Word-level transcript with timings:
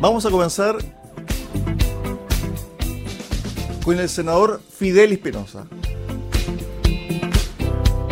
Vamos 0.00 0.24
a 0.24 0.30
comenzar 0.30 0.78
con 3.84 3.98
el 3.98 4.08
senador 4.08 4.62
Fidel 4.62 5.12
Espinosa. 5.12 5.66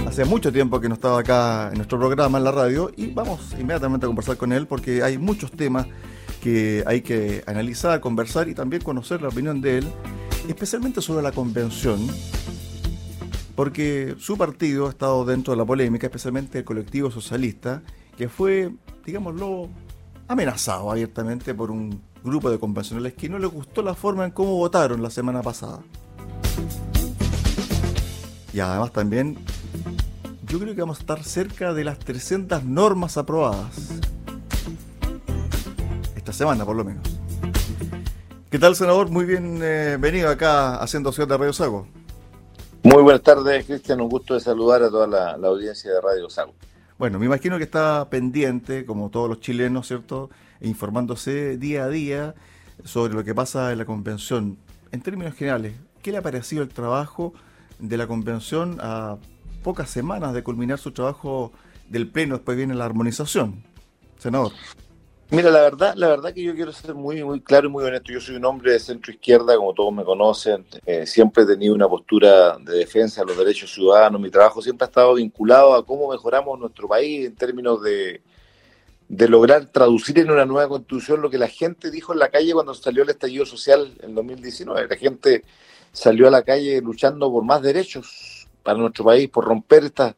Hace 0.06 0.26
mucho 0.26 0.52
tiempo 0.52 0.80
que 0.80 0.88
no 0.90 0.94
estaba 0.96 1.20
acá 1.20 1.70
en 1.70 1.76
nuestro 1.76 1.98
programa 1.98 2.36
en 2.36 2.44
la 2.44 2.52
radio 2.52 2.90
y 2.94 3.06
vamos 3.06 3.54
inmediatamente 3.58 4.04
a 4.04 4.08
conversar 4.08 4.36
con 4.36 4.52
él 4.52 4.66
porque 4.66 5.02
hay 5.02 5.16
muchos 5.16 5.50
temas 5.50 5.86
que 6.42 6.84
hay 6.86 7.00
que 7.00 7.42
analizar, 7.46 8.00
conversar 8.00 8.50
y 8.50 8.54
también 8.54 8.82
conocer 8.82 9.22
la 9.22 9.28
opinión 9.28 9.62
de 9.62 9.78
él, 9.78 9.88
especialmente 10.46 11.00
sobre 11.00 11.22
la 11.22 11.32
convención, 11.32 12.06
porque 13.56 14.14
su 14.18 14.36
partido 14.36 14.88
ha 14.88 14.90
estado 14.90 15.24
dentro 15.24 15.54
de 15.54 15.56
la 15.56 15.64
polémica, 15.64 16.06
especialmente 16.06 16.58
el 16.58 16.64
colectivo 16.66 17.10
socialista, 17.10 17.82
que 18.18 18.28
fue, 18.28 18.74
digámoslo, 19.06 19.70
amenazado 20.28 20.90
abiertamente 20.90 21.54
por 21.54 21.70
un 21.70 22.02
grupo 22.22 22.50
de 22.50 22.58
convencionales 22.58 23.14
que 23.14 23.28
no 23.30 23.38
les 23.38 23.50
gustó 23.50 23.82
la 23.82 23.94
forma 23.94 24.26
en 24.26 24.30
cómo 24.30 24.54
votaron 24.56 25.02
la 25.02 25.10
semana 25.10 25.42
pasada. 25.42 25.80
Y 28.52 28.60
además 28.60 28.92
también, 28.92 29.38
yo 30.46 30.58
creo 30.58 30.74
que 30.74 30.80
vamos 30.82 30.98
a 30.98 31.00
estar 31.00 31.24
cerca 31.24 31.72
de 31.72 31.84
las 31.84 31.98
300 31.98 32.64
normas 32.64 33.16
aprobadas. 33.16 34.00
Esta 36.14 36.32
semana, 36.32 36.64
por 36.66 36.76
lo 36.76 36.84
menos. 36.84 37.02
¿Qué 38.50 38.58
tal, 38.58 38.76
senador? 38.76 39.10
Muy 39.10 39.24
bienvenido 39.24 40.28
acá 40.28 40.76
haciendo 40.76 41.12
Ciudad 41.12 41.28
de 41.28 41.38
Radio 41.38 41.52
Sago. 41.52 41.86
Muy 42.82 43.02
buenas 43.02 43.22
tardes, 43.22 43.64
Cristian. 43.64 44.00
Un 44.00 44.08
gusto 44.08 44.34
de 44.34 44.40
saludar 44.40 44.82
a 44.82 44.90
toda 44.90 45.06
la 45.06 45.48
audiencia 45.48 45.90
de 45.90 46.00
Radio 46.00 46.28
Sago. 46.28 46.52
Bueno, 46.98 47.20
me 47.20 47.26
imagino 47.26 47.58
que 47.58 47.64
está 47.64 48.10
pendiente, 48.10 48.84
como 48.84 49.08
todos 49.08 49.28
los 49.28 49.38
chilenos, 49.40 49.86
¿cierto? 49.86 50.30
Informándose 50.60 51.56
día 51.56 51.84
a 51.84 51.88
día 51.88 52.34
sobre 52.82 53.14
lo 53.14 53.22
que 53.22 53.36
pasa 53.36 53.70
en 53.70 53.78
la 53.78 53.84
convención. 53.84 54.58
En 54.90 55.00
términos 55.00 55.34
generales, 55.34 55.74
¿qué 56.02 56.10
le 56.10 56.18
ha 56.18 56.22
parecido 56.22 56.60
el 56.64 56.70
trabajo 56.70 57.34
de 57.78 57.96
la 57.96 58.08
convención 58.08 58.78
a 58.80 59.16
pocas 59.62 59.90
semanas 59.90 60.34
de 60.34 60.42
culminar 60.42 60.80
su 60.80 60.90
trabajo 60.90 61.52
del 61.88 62.10
pleno? 62.10 62.34
Después 62.34 62.56
viene 62.56 62.74
la 62.74 62.86
armonización. 62.86 63.62
Senador. 64.18 64.50
Mira, 65.30 65.50
la 65.50 65.60
verdad, 65.60 65.92
la 65.94 66.08
verdad 66.08 66.32
que 66.32 66.42
yo 66.42 66.54
quiero 66.54 66.72
ser 66.72 66.94
muy, 66.94 67.22
muy 67.22 67.42
claro 67.42 67.68
y 67.68 67.70
muy 67.70 67.84
honesto. 67.84 68.10
Yo 68.10 68.20
soy 68.20 68.36
un 68.36 68.46
hombre 68.46 68.72
de 68.72 68.80
centro 68.80 69.12
izquierda, 69.12 69.56
como 69.58 69.74
todos 69.74 69.92
me 69.92 70.02
conocen. 70.02 70.64
Eh, 70.86 71.06
siempre 71.06 71.42
he 71.42 71.46
tenido 71.46 71.74
una 71.74 71.86
postura 71.86 72.56
de 72.56 72.78
defensa 72.78 73.20
de 73.20 73.26
los 73.26 73.36
derechos 73.36 73.70
ciudadanos. 73.70 74.22
Mi 74.22 74.30
trabajo 74.30 74.62
siempre 74.62 74.86
ha 74.86 74.88
estado 74.88 75.12
vinculado 75.14 75.74
a 75.74 75.84
cómo 75.84 76.08
mejoramos 76.10 76.58
nuestro 76.58 76.88
país 76.88 77.26
en 77.26 77.36
términos 77.36 77.82
de, 77.82 78.22
de 79.06 79.28
lograr 79.28 79.66
traducir 79.66 80.18
en 80.18 80.30
una 80.30 80.46
nueva 80.46 80.66
constitución 80.66 81.20
lo 81.20 81.28
que 81.28 81.36
la 81.36 81.48
gente 81.48 81.90
dijo 81.90 82.14
en 82.14 82.20
la 82.20 82.30
calle 82.30 82.54
cuando 82.54 82.72
salió 82.72 83.02
el 83.02 83.10
estallido 83.10 83.44
social 83.44 83.98
en 84.00 84.14
2019. 84.14 84.88
La 84.88 84.96
gente 84.96 85.44
salió 85.92 86.28
a 86.28 86.30
la 86.30 86.42
calle 86.42 86.80
luchando 86.80 87.30
por 87.30 87.44
más 87.44 87.60
derechos 87.60 88.48
para 88.62 88.78
nuestro 88.78 89.04
país, 89.04 89.28
por 89.28 89.44
romper 89.44 89.84
estas, 89.84 90.14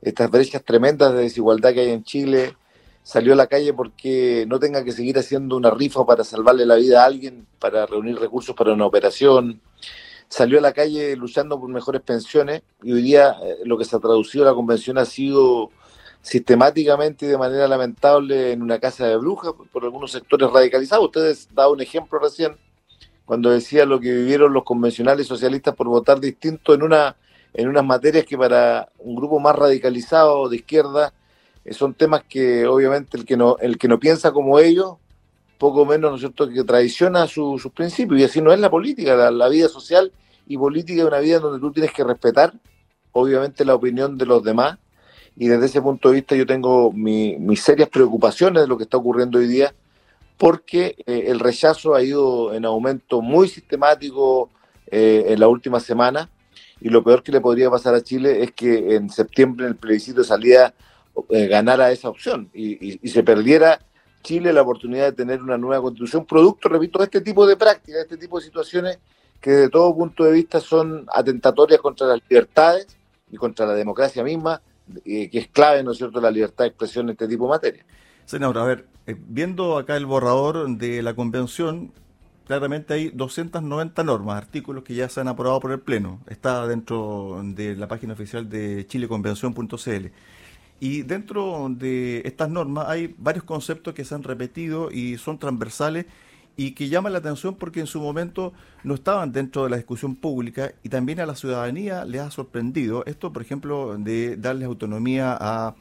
estas 0.00 0.30
brechas 0.30 0.64
tremendas 0.64 1.12
de 1.12 1.20
desigualdad 1.20 1.74
que 1.74 1.80
hay 1.80 1.90
en 1.90 2.02
Chile 2.02 2.56
salió 3.04 3.34
a 3.34 3.36
la 3.36 3.46
calle 3.46 3.74
porque 3.74 4.46
no 4.48 4.58
tenga 4.58 4.82
que 4.82 4.90
seguir 4.90 5.18
haciendo 5.18 5.56
una 5.56 5.70
rifa 5.70 6.04
para 6.06 6.24
salvarle 6.24 6.64
la 6.66 6.76
vida 6.76 7.02
a 7.02 7.06
alguien, 7.06 7.46
para 7.60 7.86
reunir 7.86 8.18
recursos 8.18 8.56
para 8.56 8.72
una 8.72 8.86
operación. 8.86 9.60
Salió 10.28 10.58
a 10.58 10.62
la 10.62 10.72
calle 10.72 11.14
luchando 11.14 11.60
por 11.60 11.68
mejores 11.68 12.00
pensiones 12.00 12.62
y 12.82 12.92
hoy 12.92 13.02
día 13.02 13.36
eh, 13.42 13.58
lo 13.64 13.76
que 13.76 13.84
se 13.84 13.94
ha 13.94 14.00
traducido 14.00 14.44
a 14.44 14.48
la 14.48 14.54
convención 14.54 14.96
ha 14.96 15.04
sido 15.04 15.70
sistemáticamente 16.22 17.26
y 17.26 17.28
de 17.28 17.36
manera 17.36 17.68
lamentable 17.68 18.52
en 18.52 18.62
una 18.62 18.78
casa 18.78 19.06
de 19.06 19.16
brujas 19.18 19.52
por 19.70 19.84
algunos 19.84 20.10
sectores 20.10 20.50
radicalizados. 20.50 21.04
Ustedes 21.04 21.48
dado 21.54 21.72
un 21.72 21.82
ejemplo 21.82 22.18
recién 22.18 22.56
cuando 23.26 23.50
decía 23.50 23.84
lo 23.84 24.00
que 24.00 24.10
vivieron 24.12 24.54
los 24.54 24.64
convencionales 24.64 25.26
socialistas 25.26 25.74
por 25.74 25.88
votar 25.88 26.20
distinto 26.20 26.72
en 26.72 26.82
una 26.82 27.16
en 27.52 27.68
unas 27.68 27.84
materias 27.84 28.24
que 28.24 28.36
para 28.36 28.88
un 28.98 29.14
grupo 29.14 29.38
más 29.38 29.54
radicalizado 29.54 30.48
de 30.48 30.56
izquierda 30.56 31.12
son 31.70 31.94
temas 31.94 32.22
que 32.28 32.66
obviamente 32.66 33.16
el 33.16 33.24
que 33.24 33.36
no, 33.36 33.56
el 33.58 33.78
que 33.78 33.88
no 33.88 33.98
piensa 33.98 34.32
como 34.32 34.58
ellos, 34.58 34.96
poco 35.58 35.86
menos, 35.86 36.10
¿no 36.10 36.16
es 36.16 36.20
cierto?, 36.20 36.48
que 36.48 36.64
traiciona 36.64 37.26
sus 37.26 37.66
principios. 37.74 38.20
Y 38.20 38.24
así 38.24 38.40
no 38.42 38.52
es 38.52 38.60
la 38.60 38.70
política, 38.70 39.30
la, 39.30 39.48
vida 39.48 39.68
social 39.68 40.12
y 40.46 40.58
política 40.58 41.02
es 41.02 41.08
una 41.08 41.20
vida 41.20 41.38
donde 41.38 41.60
tú 41.60 41.72
tienes 41.72 41.92
que 41.92 42.04
respetar, 42.04 42.52
obviamente, 43.12 43.64
la 43.64 43.74
opinión 43.74 44.18
de 44.18 44.26
los 44.26 44.42
demás. 44.42 44.78
Y 45.36 45.48
desde 45.48 45.66
ese 45.66 45.82
punto 45.82 46.10
de 46.10 46.16
vista 46.16 46.36
yo 46.36 46.46
tengo 46.46 46.92
mis 46.92 47.60
serias 47.62 47.88
preocupaciones 47.88 48.62
de 48.62 48.68
lo 48.68 48.76
que 48.76 48.84
está 48.84 48.98
ocurriendo 48.98 49.38
hoy 49.38 49.46
día, 49.46 49.74
porque 50.36 50.96
eh, 51.06 51.24
el 51.28 51.40
rechazo 51.40 51.94
ha 51.94 52.02
ido 52.02 52.52
en 52.52 52.64
aumento 52.64 53.20
muy 53.20 53.48
sistemático 53.48 54.50
eh, 54.88 55.24
en 55.28 55.40
la 55.40 55.48
última 55.48 55.80
semana. 55.80 56.28
Y 56.80 56.90
lo 56.90 57.02
peor 57.02 57.22
que 57.22 57.32
le 57.32 57.40
podría 57.40 57.70
pasar 57.70 57.94
a 57.94 58.02
Chile 58.02 58.42
es 58.42 58.52
que 58.52 58.96
en 58.96 59.08
septiembre 59.08 59.64
en 59.64 59.72
el 59.72 59.76
plebiscito 59.76 60.20
de 60.20 60.26
salida 60.26 60.74
eh, 61.30 61.46
ganara 61.46 61.92
esa 61.92 62.08
opción 62.08 62.50
y, 62.52 62.98
se 63.08 63.22
perdiera 63.22 63.80
Chile 64.22 64.52
la 64.52 64.62
oportunidad 64.62 65.04
de 65.06 65.12
tener 65.12 65.42
una 65.42 65.58
nueva 65.58 65.82
constitución, 65.82 66.24
producto, 66.24 66.68
repito, 66.68 66.98
de 66.98 67.04
este 67.04 67.20
tipo 67.20 67.46
de 67.46 67.56
prácticas, 67.56 67.96
de 67.96 68.02
este 68.02 68.16
tipo 68.16 68.38
de 68.38 68.46
situaciones 68.46 68.98
que 69.40 69.50
de 69.50 69.68
todo 69.68 69.94
punto 69.94 70.24
de 70.24 70.32
vista 70.32 70.60
son 70.60 71.06
atentatorias 71.12 71.80
contra 71.80 72.06
las 72.06 72.20
libertades 72.28 72.86
y 73.30 73.36
contra 73.36 73.66
la 73.66 73.74
democracia 73.74 74.24
misma, 74.24 74.62
eh, 75.04 75.28
que 75.28 75.38
es 75.38 75.48
clave, 75.48 75.82
¿no 75.82 75.92
es 75.92 75.98
cierto?, 75.98 76.20
la 76.20 76.30
libertad 76.30 76.64
de 76.64 76.68
expresión 76.68 77.06
en 77.06 77.12
este 77.12 77.28
tipo 77.28 77.44
de 77.44 77.50
materia. 77.50 77.84
Senador, 78.24 78.58
a 78.58 78.64
ver, 78.64 78.86
eh, 79.06 79.14
viendo 79.18 79.76
acá 79.76 79.96
el 79.96 80.06
borrador 80.06 80.66
de 80.78 81.02
la 81.02 81.14
convención, 81.14 81.92
claramente 82.46 82.94
hay 82.94 83.10
290 83.10 84.02
normas, 84.04 84.36
artículos 84.36 84.84
que 84.84 84.94
ya 84.94 85.08
se 85.08 85.20
han 85.20 85.28
aprobado 85.28 85.60
por 85.60 85.72
el 85.72 85.80
Pleno. 85.80 86.20
Está 86.28 86.66
dentro 86.66 87.40
de 87.44 87.76
la 87.76 87.88
página 87.88 88.14
oficial 88.14 88.48
de 88.48 88.86
chileconvención.cl. 88.86 90.06
Y 90.80 91.02
dentro 91.02 91.68
de 91.70 92.22
estas 92.24 92.50
normas 92.50 92.88
hay 92.88 93.14
varios 93.18 93.44
conceptos 93.44 93.94
que 93.94 94.04
se 94.04 94.14
han 94.14 94.22
repetido 94.22 94.90
y 94.90 95.16
son 95.18 95.38
transversales 95.38 96.06
y 96.56 96.72
que 96.72 96.88
llaman 96.88 97.12
la 97.12 97.18
atención 97.18 97.56
porque 97.56 97.80
en 97.80 97.86
su 97.86 98.00
momento 98.00 98.52
no 98.84 98.94
estaban 98.94 99.32
dentro 99.32 99.64
de 99.64 99.70
la 99.70 99.76
discusión 99.76 100.14
pública 100.14 100.72
y 100.82 100.88
también 100.88 101.20
a 101.20 101.26
la 101.26 101.34
ciudadanía 101.34 102.04
le 102.04 102.20
ha 102.20 102.30
sorprendido 102.30 103.04
esto, 103.06 103.32
por 103.32 103.42
ejemplo, 103.42 103.96
de 103.98 104.36
darles 104.36 104.66
autonomía 104.66 105.36
a 105.40 105.74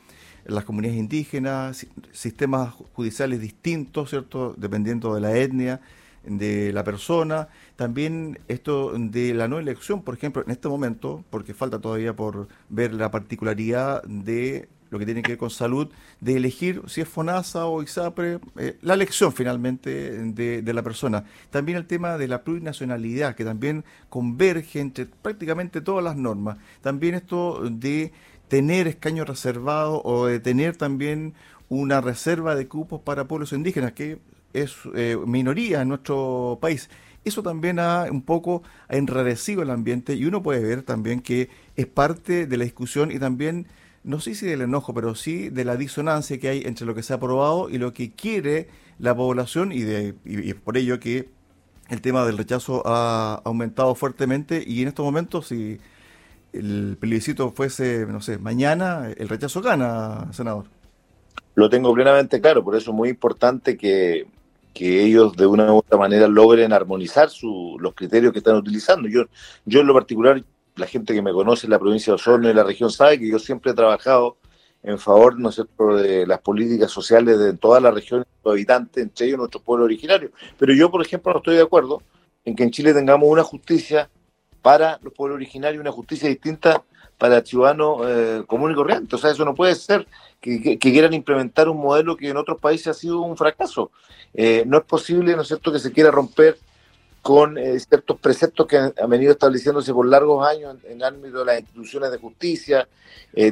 las 0.45 0.63
comunidades 0.65 0.99
indígenas, 0.99 1.87
sistemas 2.11 2.73
judiciales 2.93 3.39
distintos, 3.39 4.09
¿cierto? 4.09 4.55
Dependiendo 4.57 5.13
de 5.15 5.21
la 5.21 5.37
etnia 5.37 5.81
de 6.23 6.71
la 6.73 6.83
persona, 6.83 7.49
también 7.75 8.39
esto 8.47 8.93
de 8.97 9.33
la 9.33 9.47
no 9.47 9.59
elección, 9.59 10.01
por 10.03 10.15
ejemplo, 10.15 10.41
en 10.43 10.51
este 10.51 10.69
momento, 10.69 11.23
porque 11.29 11.53
falta 11.53 11.79
todavía 11.79 12.15
por 12.15 12.47
ver 12.69 12.93
la 12.93 13.11
particularidad 13.11 14.03
de 14.03 14.69
lo 14.93 14.99
que 14.99 15.05
tiene 15.05 15.23
que 15.23 15.31
ver 15.33 15.39
con 15.39 15.49
salud, 15.49 15.89
de 16.21 16.37
elegir 16.37 16.83
si 16.87 17.01
es 17.01 17.07
FONASA 17.07 17.65
o 17.65 17.81
ISAPRE, 17.81 18.39
eh, 18.57 18.77
la 18.83 18.93
elección 18.93 19.33
finalmente 19.33 19.89
de, 19.89 20.73
la 20.73 20.83
persona. 20.83 21.25
También 21.49 21.77
el 21.77 21.87
tema 21.87 22.17
de 22.17 22.27
la 22.27 22.43
plurinacionalidad, 22.43 23.35
que 23.35 23.43
también 23.43 23.83
converge 24.09 24.79
entre 24.79 25.07
prácticamente 25.07 25.81
todas 25.81 26.03
las 26.03 26.15
normas. 26.15 26.59
También 26.81 27.15
esto 27.15 27.61
de 27.69 28.13
tener 28.47 28.87
escaños 28.87 29.27
reservados 29.27 29.99
o 30.03 30.27
de 30.27 30.39
tener 30.39 30.77
también 30.77 31.33
una 31.69 31.99
reserva 31.99 32.55
de 32.55 32.67
cupos 32.67 33.01
para 33.01 33.27
pueblos 33.27 33.51
indígenas, 33.51 33.93
que 33.93 34.19
es 34.53 34.75
eh, 34.93 35.17
minoría 35.25 35.81
en 35.81 35.89
nuestro 35.89 36.59
país. 36.61 36.89
Eso 37.25 37.41
también 37.41 37.79
ha 37.79 38.05
un 38.11 38.21
poco 38.21 38.61
enrarecido 38.89 39.63
el 39.63 39.71
ambiente 39.71 40.13
y 40.13 40.25
uno 40.25 40.43
puede 40.43 40.61
ver 40.61 40.83
también 40.83 41.21
que 41.21 41.49
es 41.75 41.87
parte 41.87 42.45
de 42.45 42.57
la 42.57 42.65
discusión 42.65 43.11
y 43.11 43.17
también 43.17 43.65
no 44.03 44.19
sé 44.19 44.35
si 44.35 44.45
del 44.45 44.61
enojo, 44.61 44.93
pero 44.93 45.15
sí 45.15 45.49
de 45.49 45.65
la 45.65 45.77
disonancia 45.77 46.39
que 46.39 46.49
hay 46.49 46.61
entre 46.65 46.85
lo 46.85 46.93
que 46.93 47.03
se 47.03 47.13
ha 47.13 47.17
aprobado 47.17 47.69
y 47.69 47.77
lo 47.77 47.93
que 47.93 48.11
quiere 48.11 48.67
la 48.99 49.15
población 49.15 49.71
y, 49.71 49.81
de, 49.81 50.15
y, 50.25 50.53
por 50.53 50.77
ello 50.77 50.99
que 50.99 51.29
el 51.89 52.01
tema 52.01 52.25
del 52.25 52.37
rechazo 52.37 52.83
ha 52.85 53.41
aumentado 53.43 53.95
fuertemente 53.95 54.63
y 54.65 54.81
en 54.81 54.89
estos 54.89 55.05
momentos 55.05 55.47
si 55.47 55.79
el 56.51 56.97
plebiscito 56.99 57.51
fuese, 57.51 58.05
no 58.05 58.21
sé, 58.21 58.37
mañana, 58.37 59.09
el 59.17 59.27
rechazo 59.27 59.61
gana, 59.61 60.31
senador. 60.33 60.65
Lo 61.55 61.69
tengo 61.69 61.93
plenamente 61.93 62.39
claro, 62.41 62.63
por 62.63 62.75
eso 62.75 62.91
es 62.91 62.95
muy 62.95 63.09
importante 63.09 63.77
que, 63.77 64.27
que 64.73 65.03
ellos 65.03 65.35
de 65.35 65.45
una 65.45 65.71
u 65.71 65.77
otra 65.77 65.97
manera 65.97 66.27
logren 66.27 66.73
armonizar 66.73 67.29
su, 67.29 67.77
los 67.79 67.93
criterios 67.93 68.33
que 68.33 68.39
están 68.39 68.55
utilizando. 68.55 69.07
Yo, 69.07 69.23
yo 69.65 69.81
en 69.81 69.87
lo 69.87 69.93
particular 69.93 70.43
la 70.75 70.87
gente 70.87 71.13
que 71.13 71.21
me 71.21 71.31
conoce 71.31 71.67
en 71.67 71.71
la 71.71 71.79
provincia 71.79 72.11
de 72.11 72.15
Osorno 72.15 72.49
y 72.49 72.53
la 72.53 72.63
región 72.63 72.91
sabe 72.91 73.19
que 73.19 73.27
yo 73.27 73.39
siempre 73.39 73.71
he 73.71 73.75
trabajado 73.75 74.37
en 74.81 74.99
favor 74.99 75.39
¿no 75.39 75.49
de 75.95 76.27
las 76.27 76.39
políticas 76.41 76.91
sociales 76.91 77.39
de 77.39 77.53
toda 77.53 77.79
la 77.79 77.91
región, 77.91 78.25
los 78.43 78.51
habitantes, 78.51 79.01
entre 79.01 79.27
ellos 79.27 79.37
nuestro 79.37 79.61
pueblo 79.61 79.85
originario. 79.85 80.31
Pero 80.57 80.73
yo, 80.73 80.91
por 80.91 81.01
ejemplo, 81.01 81.31
no 81.31 81.37
estoy 81.39 81.55
de 81.55 81.61
acuerdo 81.61 82.01
en 82.43 82.55
que 82.55 82.63
en 82.63 82.71
Chile 82.71 82.93
tengamos 82.93 83.29
una 83.29 83.43
justicia 83.43 84.09
para 84.61 84.99
los 85.01 85.13
pueblos 85.13 85.35
originarios, 85.35 85.79
una 85.79 85.91
justicia 85.91 86.27
distinta 86.27 86.83
para 87.17 87.37
el 87.37 87.43
eh, 87.45 88.43
común 88.47 88.71
y 88.71 88.75
corriente. 88.75 89.15
O 89.15 89.19
sea, 89.19 89.31
eso 89.31 89.45
no 89.45 89.55
puede 89.55 89.75
ser 89.75 90.05
que, 90.41 90.77
quieran 90.77 91.13
implementar 91.13 91.69
un 91.69 91.77
modelo 91.77 92.17
que 92.17 92.29
en 92.29 92.37
otros 92.37 92.59
países 92.59 92.87
ha 92.87 92.93
sido 92.93 93.21
un 93.21 93.37
fracaso. 93.37 93.91
Eh, 94.33 94.63
no 94.67 94.79
es 94.79 94.83
posible, 94.83 95.35
¿no 95.35 95.43
es 95.43 95.47
cierto?, 95.47 95.71
que 95.71 95.79
se 95.79 95.91
quiera 95.93 96.11
romper 96.11 96.57
con 97.23 97.57
eh, 97.57 97.79
ciertos 97.79 98.19
preceptos 98.19 98.67
que 98.67 98.77
han, 98.77 98.93
venido 99.07 99.31
estableciéndose 99.31 99.91
por 99.93 100.05
largos 100.05 100.45
años 100.45 100.75
en, 100.83 100.97
el 100.97 101.03
ámbito 101.03 101.39
de 101.39 101.45
las 101.45 101.59
instituciones 101.61 102.11
de 102.11 102.19
justicia. 102.19 102.87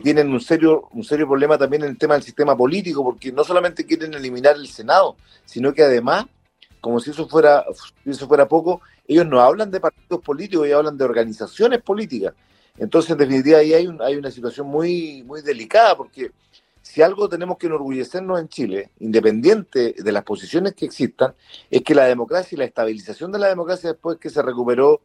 tienen 0.04 0.30
un 0.30 0.42
serio, 0.42 0.90
un 0.92 1.04
serio 1.04 1.28
problema 1.28 1.58
también 1.58 1.84
en 1.84 1.90
el 1.90 1.98
tema 1.98 2.14
del 2.14 2.24
sistema 2.24 2.56
político, 2.56 3.04
porque 3.04 3.32
no 3.32 3.44
solamente 3.44 3.86
quieren 3.86 4.14
eliminar 4.14 4.56
el 4.58 4.68
Senado, 4.68 5.16
sino 5.46 5.74
que 5.74 5.84
además, 5.84 6.26
como 6.82 7.00
si 7.00 7.12
eso 7.12 7.28
fuera, 7.28 7.66
si 8.04 8.12
eso 8.12 8.28
fuera 8.28 8.48
poco, 8.48 8.82
ellos 9.08 9.26
no 9.26 9.40
hablan 9.40 9.72
de 9.72 9.80
partidos 9.80 10.22
políticos, 10.22 10.66
ellos 10.66 10.80
hablan 10.80 10.98
de 10.98 11.06
organizaciones 11.06 11.82
políticas. 11.82 12.34
Entonces, 12.78 13.12
en 13.12 13.18
definitiva, 13.18 13.60
ahí 13.60 13.74
hay, 13.74 13.90
hay 14.02 14.16
una 14.16 14.32
situación 14.32 14.68
muy, 14.68 15.24
muy 15.24 15.42
delicada, 15.42 15.96
porque 15.96 16.32
si 16.92 17.02
algo 17.02 17.30
tenemos 17.30 17.58
que 17.58 17.68
enorgullecernos 17.68 18.38
en 18.38 18.50
Chile, 18.50 18.90
independiente 19.00 19.96
de 19.98 20.12
las 20.12 20.24
posiciones 20.24 20.74
que 20.74 20.84
existan, 20.84 21.34
es 21.70 21.84
que 21.84 21.96
la 21.96 22.04
democracia 22.04 22.54
y 22.54 22.60
la 22.60 22.66
estabilización 22.66 23.32
de 23.32 23.40
la 23.40 23.48
democracia 23.48 23.94
después 23.94 24.18
que 24.18 24.30
se 24.30 24.42
recuperó 24.42 25.00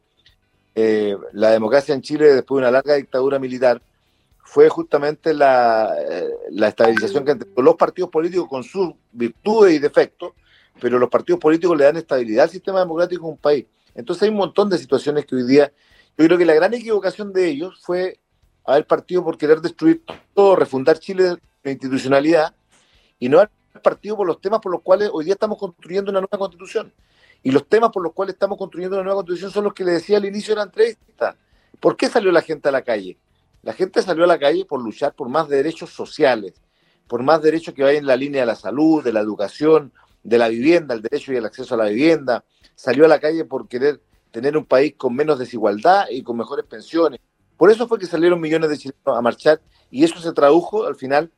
eh, 0.75 1.17
la 1.33 1.53
democracia 1.53 1.95
en 1.95 2.03
Chile 2.03 2.35
después 2.35 2.57
de 2.57 2.63
una 2.63 2.73
larga 2.73 2.95
dictadura 2.95 3.39
militar, 3.39 3.81
fue 4.43 4.69
justamente 4.69 5.33
la, 5.33 5.95
eh, 5.97 6.29
la 6.51 6.69
estabilización 6.69 7.25
que 7.25 7.37
los 7.57 7.77
partidos 7.77 8.11
políticos 8.11 8.49
con 8.49 8.65
sus 8.65 8.93
virtudes 9.13 9.75
y 9.75 9.79
defectos, 9.79 10.33
pero 10.81 10.99
los 10.99 11.09
partidos 11.09 11.39
políticos 11.39 11.79
le 11.79 11.85
dan 11.85 11.99
estabilidad 11.99 12.45
al 12.45 12.51
sistema 12.51 12.81
democrático 12.81 13.27
en 13.27 13.31
un 13.31 13.39
país. 13.39 13.65
Entonces 13.95 14.25
hay 14.25 14.31
un 14.31 14.39
montón 14.39 14.69
de 14.69 14.79
situaciones 14.79 15.25
que 15.25 15.37
hoy 15.37 15.47
día 15.47 15.73
yo 16.19 16.25
creo 16.25 16.37
que 16.37 16.47
la 16.47 16.55
gran 16.55 16.75
equivocación 16.75 17.33
de 17.33 17.49
ellos 17.49 17.79
fue 17.81 18.19
haber 18.65 18.89
partido 18.89 19.23
por 19.23 19.39
querer 19.39 19.61
destruir 19.61 20.03
todo, 20.35 20.57
refundar 20.57 20.99
Chile 20.99 21.37
la 21.67 21.73
institucionalidad 21.73 22.55
y 23.19 23.29
no 23.29 23.39
haber 23.39 23.51
partido 23.83 24.17
por 24.17 24.27
los 24.27 24.41
temas 24.41 24.61
por 24.61 24.73
los 24.73 24.83
cuales 24.83 25.11
hoy 25.13 25.25
día 25.25 25.35
estamos 25.35 25.59
construyendo 25.59 26.11
una 26.11 26.21
nueva 26.21 26.39
constitución. 26.39 26.93
Y 27.43 27.51
los 27.51 27.69
temas 27.69 27.91
por 27.91 28.03
los 28.03 28.13
cuales 28.13 28.35
estamos 28.35 28.57
construyendo 28.57 28.97
una 28.97 29.05
nueva 29.05 29.19
constitución 29.19 29.51
son 29.51 29.65
los 29.65 29.75
que 29.75 29.85
le 29.85 29.93
decía 29.93 30.17
al 30.17 30.25
inicio 30.25 30.55
de 30.55 30.57
la 30.57 30.65
entrevista. 30.65 31.37
¿Por 31.81 31.97
qué 31.97 32.09
salió 32.09 32.33
la 32.33 32.41
gente 32.41 32.69
a 32.69 32.73
la 32.73 32.83
calle? 32.83 33.19
La 33.63 33.73
gente 33.73 34.01
salió 34.01 34.25
a 34.25 34.27
la 34.27 34.39
calle 34.39 34.65
por 34.65 34.81
luchar 34.81 35.15
por 35.15 35.29
más 35.29 35.49
derechos 35.49 35.91
sociales, 35.91 36.55
por 37.09 37.23
más 37.23 37.43
derechos 37.43 37.75
que 37.75 37.83
vayan 37.83 38.03
en 38.03 38.07
la 38.07 38.17
línea 38.17 38.43
de 38.43 38.47
la 38.47 38.55
salud, 38.55 39.03
de 39.03 39.13
la 39.13 39.21
educación, 39.21 39.93
de 40.23 40.39
la 40.39 40.49
vivienda, 40.49 40.95
el 40.95 41.03
derecho 41.03 41.33
y 41.33 41.37
el 41.37 41.45
acceso 41.45 41.75
a 41.75 41.79
la 41.79 41.87
vivienda. 41.87 42.45
Salió 42.75 43.05
a 43.05 43.09
la 43.09 43.19
calle 43.19 43.45
por 43.45 43.69
querer 43.69 44.01
tener 44.31 44.57
un 44.57 44.65
país 44.65 44.95
con 44.97 45.15
menos 45.15 45.39
desigualdad 45.39 46.07
y 46.11 46.23
con 46.23 46.37
mejores 46.37 46.65
pensiones. 46.65 47.21
Por 47.57 47.71
eso 47.71 47.89
fue 47.89 47.99
que 47.99 48.07
salieron 48.07 48.41
millones 48.41 48.71
de 48.71 48.79
chilenos 48.79 49.19
a 49.19 49.21
marchar 49.21 49.61
y 49.91 50.05
eso 50.05 50.21
se 50.21 50.33
tradujo 50.33 50.87
al 50.87 50.95
final 50.95 51.31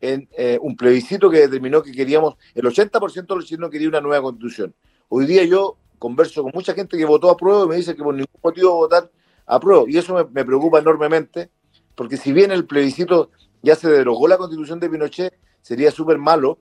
en 0.00 0.28
eh, 0.36 0.58
un 0.60 0.76
plebiscito 0.76 1.30
que 1.30 1.38
determinó 1.40 1.82
que 1.82 1.92
queríamos, 1.92 2.36
el 2.54 2.64
80% 2.64 3.26
de 3.26 3.34
los 3.34 3.46
chilenos 3.46 3.70
quería 3.70 3.88
una 3.88 4.00
nueva 4.00 4.22
constitución. 4.22 4.74
Hoy 5.08 5.26
día 5.26 5.44
yo 5.44 5.76
converso 5.98 6.42
con 6.42 6.52
mucha 6.54 6.74
gente 6.74 6.96
que 6.96 7.04
votó 7.04 7.30
a 7.30 7.36
prueba 7.36 7.64
y 7.64 7.68
me 7.68 7.76
dice 7.76 7.96
que 7.96 8.02
por 8.02 8.14
ningún 8.14 8.40
motivo 8.42 8.74
votar 8.74 9.10
a 9.46 9.58
prueba. 9.58 9.84
Y 9.88 9.96
eso 9.96 10.14
me, 10.14 10.24
me 10.24 10.44
preocupa 10.44 10.78
enormemente, 10.78 11.50
porque 11.94 12.16
si 12.16 12.32
bien 12.32 12.52
el 12.52 12.66
plebiscito 12.66 13.30
ya 13.62 13.74
se 13.74 13.88
derogó 13.88 14.28
la 14.28 14.36
constitución 14.36 14.78
de 14.80 14.88
Pinochet, 14.88 15.34
sería 15.62 15.90
súper 15.90 16.18
malo, 16.18 16.58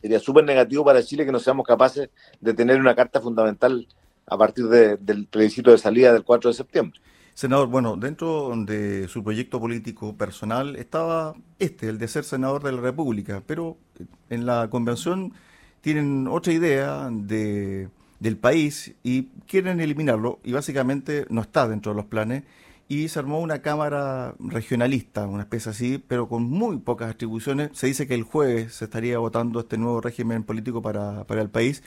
sería 0.00 0.20
súper 0.20 0.44
negativo 0.44 0.84
para 0.84 1.02
Chile 1.02 1.24
que 1.24 1.32
no 1.32 1.40
seamos 1.40 1.66
capaces 1.66 2.10
de 2.40 2.54
tener 2.54 2.78
una 2.78 2.94
carta 2.94 3.20
fundamental 3.20 3.88
a 4.26 4.38
partir 4.38 4.66
del 4.66 5.26
plebiscito 5.26 5.70
de 5.70 5.78
salida 5.78 6.12
del 6.12 6.24
4 6.24 6.50
de 6.50 6.54
septiembre. 6.54 7.00
Senador, 7.34 7.66
bueno, 7.66 7.96
dentro 7.96 8.52
de 8.56 9.08
su 9.08 9.24
proyecto 9.24 9.58
político 9.58 10.16
personal 10.16 10.76
estaba 10.76 11.34
este, 11.58 11.88
el 11.88 11.98
de 11.98 12.06
ser 12.06 12.22
senador 12.22 12.62
de 12.62 12.70
la 12.70 12.80
República, 12.80 13.42
pero 13.44 13.76
en 14.30 14.46
la 14.46 14.70
convención 14.70 15.32
tienen 15.80 16.28
otra 16.28 16.52
idea 16.52 17.08
de, 17.10 17.88
del 18.20 18.36
país 18.36 18.94
y 19.02 19.24
quieren 19.48 19.80
eliminarlo 19.80 20.38
y 20.44 20.52
básicamente 20.52 21.26
no 21.28 21.40
está 21.40 21.66
dentro 21.66 21.90
de 21.90 21.96
los 21.96 22.06
planes 22.06 22.44
y 22.86 23.08
se 23.08 23.18
armó 23.18 23.40
una 23.40 23.62
cámara 23.62 24.36
regionalista, 24.38 25.26
una 25.26 25.42
especie 25.42 25.72
así, 25.72 26.04
pero 26.06 26.28
con 26.28 26.44
muy 26.44 26.78
pocas 26.78 27.10
atribuciones. 27.10 27.70
Se 27.72 27.88
dice 27.88 28.06
que 28.06 28.14
el 28.14 28.22
jueves 28.22 28.74
se 28.74 28.84
estaría 28.84 29.18
votando 29.18 29.58
este 29.58 29.76
nuevo 29.76 30.00
régimen 30.00 30.44
político 30.44 30.82
para, 30.82 31.24
para 31.24 31.42
el 31.42 31.50
país, 31.50 31.82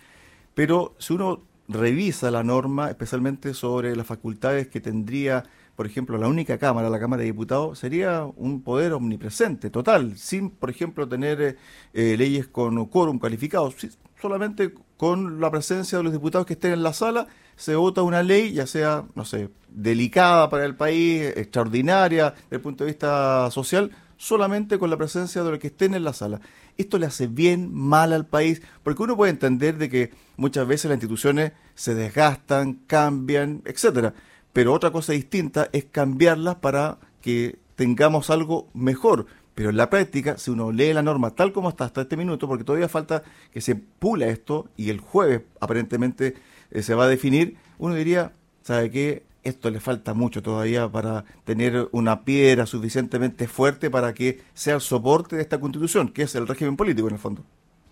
pero 0.55 0.93
si 0.97 1.13
uno 1.13 1.41
revisa 1.67 2.31
la 2.31 2.43
norma, 2.43 2.89
especialmente 2.89 3.53
sobre 3.53 3.95
las 3.95 4.07
facultades 4.07 4.67
que 4.67 4.79
tendría, 4.79 5.43
por 5.75 5.85
ejemplo, 5.85 6.17
la 6.17 6.27
única 6.27 6.57
Cámara, 6.57 6.89
la 6.89 6.99
Cámara 6.99 7.21
de 7.21 7.27
Diputados, 7.27 7.79
sería 7.79 8.23
un 8.35 8.61
poder 8.61 8.93
omnipresente, 8.93 9.69
total, 9.69 10.17
sin, 10.17 10.49
por 10.49 10.69
ejemplo, 10.69 11.07
tener 11.07 11.57
eh, 11.93 12.15
leyes 12.17 12.47
con 12.47 12.85
quórum 12.85 13.19
calificado, 13.19 13.73
solamente 14.21 14.73
con 14.97 15.39
la 15.39 15.51
presencia 15.51 15.97
de 15.97 16.03
los 16.03 16.13
diputados 16.13 16.47
que 16.47 16.53
estén 16.53 16.73
en 16.73 16.83
la 16.83 16.93
sala, 16.93 17.27
se 17.55 17.75
vota 17.75 18.01
una 18.01 18.23
ley, 18.23 18.53
ya 18.53 18.67
sea, 18.67 19.05
no 19.15 19.25
sé, 19.25 19.49
delicada 19.69 20.49
para 20.49 20.65
el 20.65 20.75
país, 20.75 21.21
extraordinaria 21.35 22.31
desde 22.31 22.55
el 22.55 22.61
punto 22.61 22.83
de 22.83 22.91
vista 22.91 23.49
social, 23.51 23.91
solamente 24.17 24.79
con 24.79 24.89
la 24.89 24.97
presencia 24.97 25.43
de 25.43 25.51
los 25.51 25.59
que 25.59 25.67
estén 25.67 25.93
en 25.93 26.03
la 26.03 26.13
sala. 26.13 26.41
Esto 26.77 26.97
le 26.97 27.05
hace 27.05 27.27
bien 27.27 27.73
mal 27.73 28.13
al 28.13 28.25
país, 28.25 28.61
porque 28.83 29.03
uno 29.03 29.17
puede 29.17 29.31
entender 29.31 29.77
de 29.77 29.89
que 29.89 30.11
muchas 30.35 30.67
veces 30.67 30.85
las 30.85 30.97
instituciones 30.97 31.53
se 31.75 31.95
desgastan, 31.95 32.75
cambian, 32.87 33.61
etcétera. 33.65 34.13
Pero 34.53 34.73
otra 34.73 34.91
cosa 34.91 35.13
distinta 35.13 35.69
es 35.73 35.85
cambiarlas 35.85 36.55
para 36.55 36.97
que 37.21 37.59
tengamos 37.75 38.29
algo 38.29 38.67
mejor. 38.73 39.27
Pero 39.55 39.71
en 39.71 39.77
la 39.77 39.89
práctica, 39.89 40.37
si 40.37 40.51
uno 40.51 40.71
lee 40.71 40.93
la 40.93 41.01
norma 41.01 41.31
tal 41.31 41.51
como 41.51 41.69
está 41.69 41.85
hasta 41.85 42.01
este 42.01 42.15
minuto, 42.15 42.47
porque 42.47 42.63
todavía 42.63 42.87
falta 42.87 43.23
que 43.51 43.59
se 43.59 43.75
pula 43.75 44.27
esto 44.27 44.69
y 44.77 44.91
el 44.91 44.99
jueves 44.99 45.41
aparentemente 45.59 46.35
eh, 46.69 46.83
se 46.83 46.93
va 46.93 47.05
a 47.05 47.07
definir, 47.07 47.57
uno 47.79 47.95
diría, 47.95 48.33
¿sabe 48.61 48.91
qué? 48.91 49.23
Esto 49.43 49.69
le 49.69 49.79
falta 49.79 50.13
mucho 50.13 50.41
todavía 50.41 50.89
para 50.89 51.25
tener 51.45 51.87
una 51.91 52.23
piedra 52.23 52.65
suficientemente 52.65 53.47
fuerte 53.47 53.89
para 53.89 54.13
que 54.13 54.41
sea 54.53 54.75
el 54.75 54.81
soporte 54.81 55.35
de 55.35 55.41
esta 55.41 55.59
constitución, 55.59 56.09
que 56.09 56.23
es 56.23 56.35
el 56.35 56.47
régimen 56.47 56.75
político 56.75 57.07
en 57.07 57.13
el 57.13 57.19
fondo. 57.19 57.43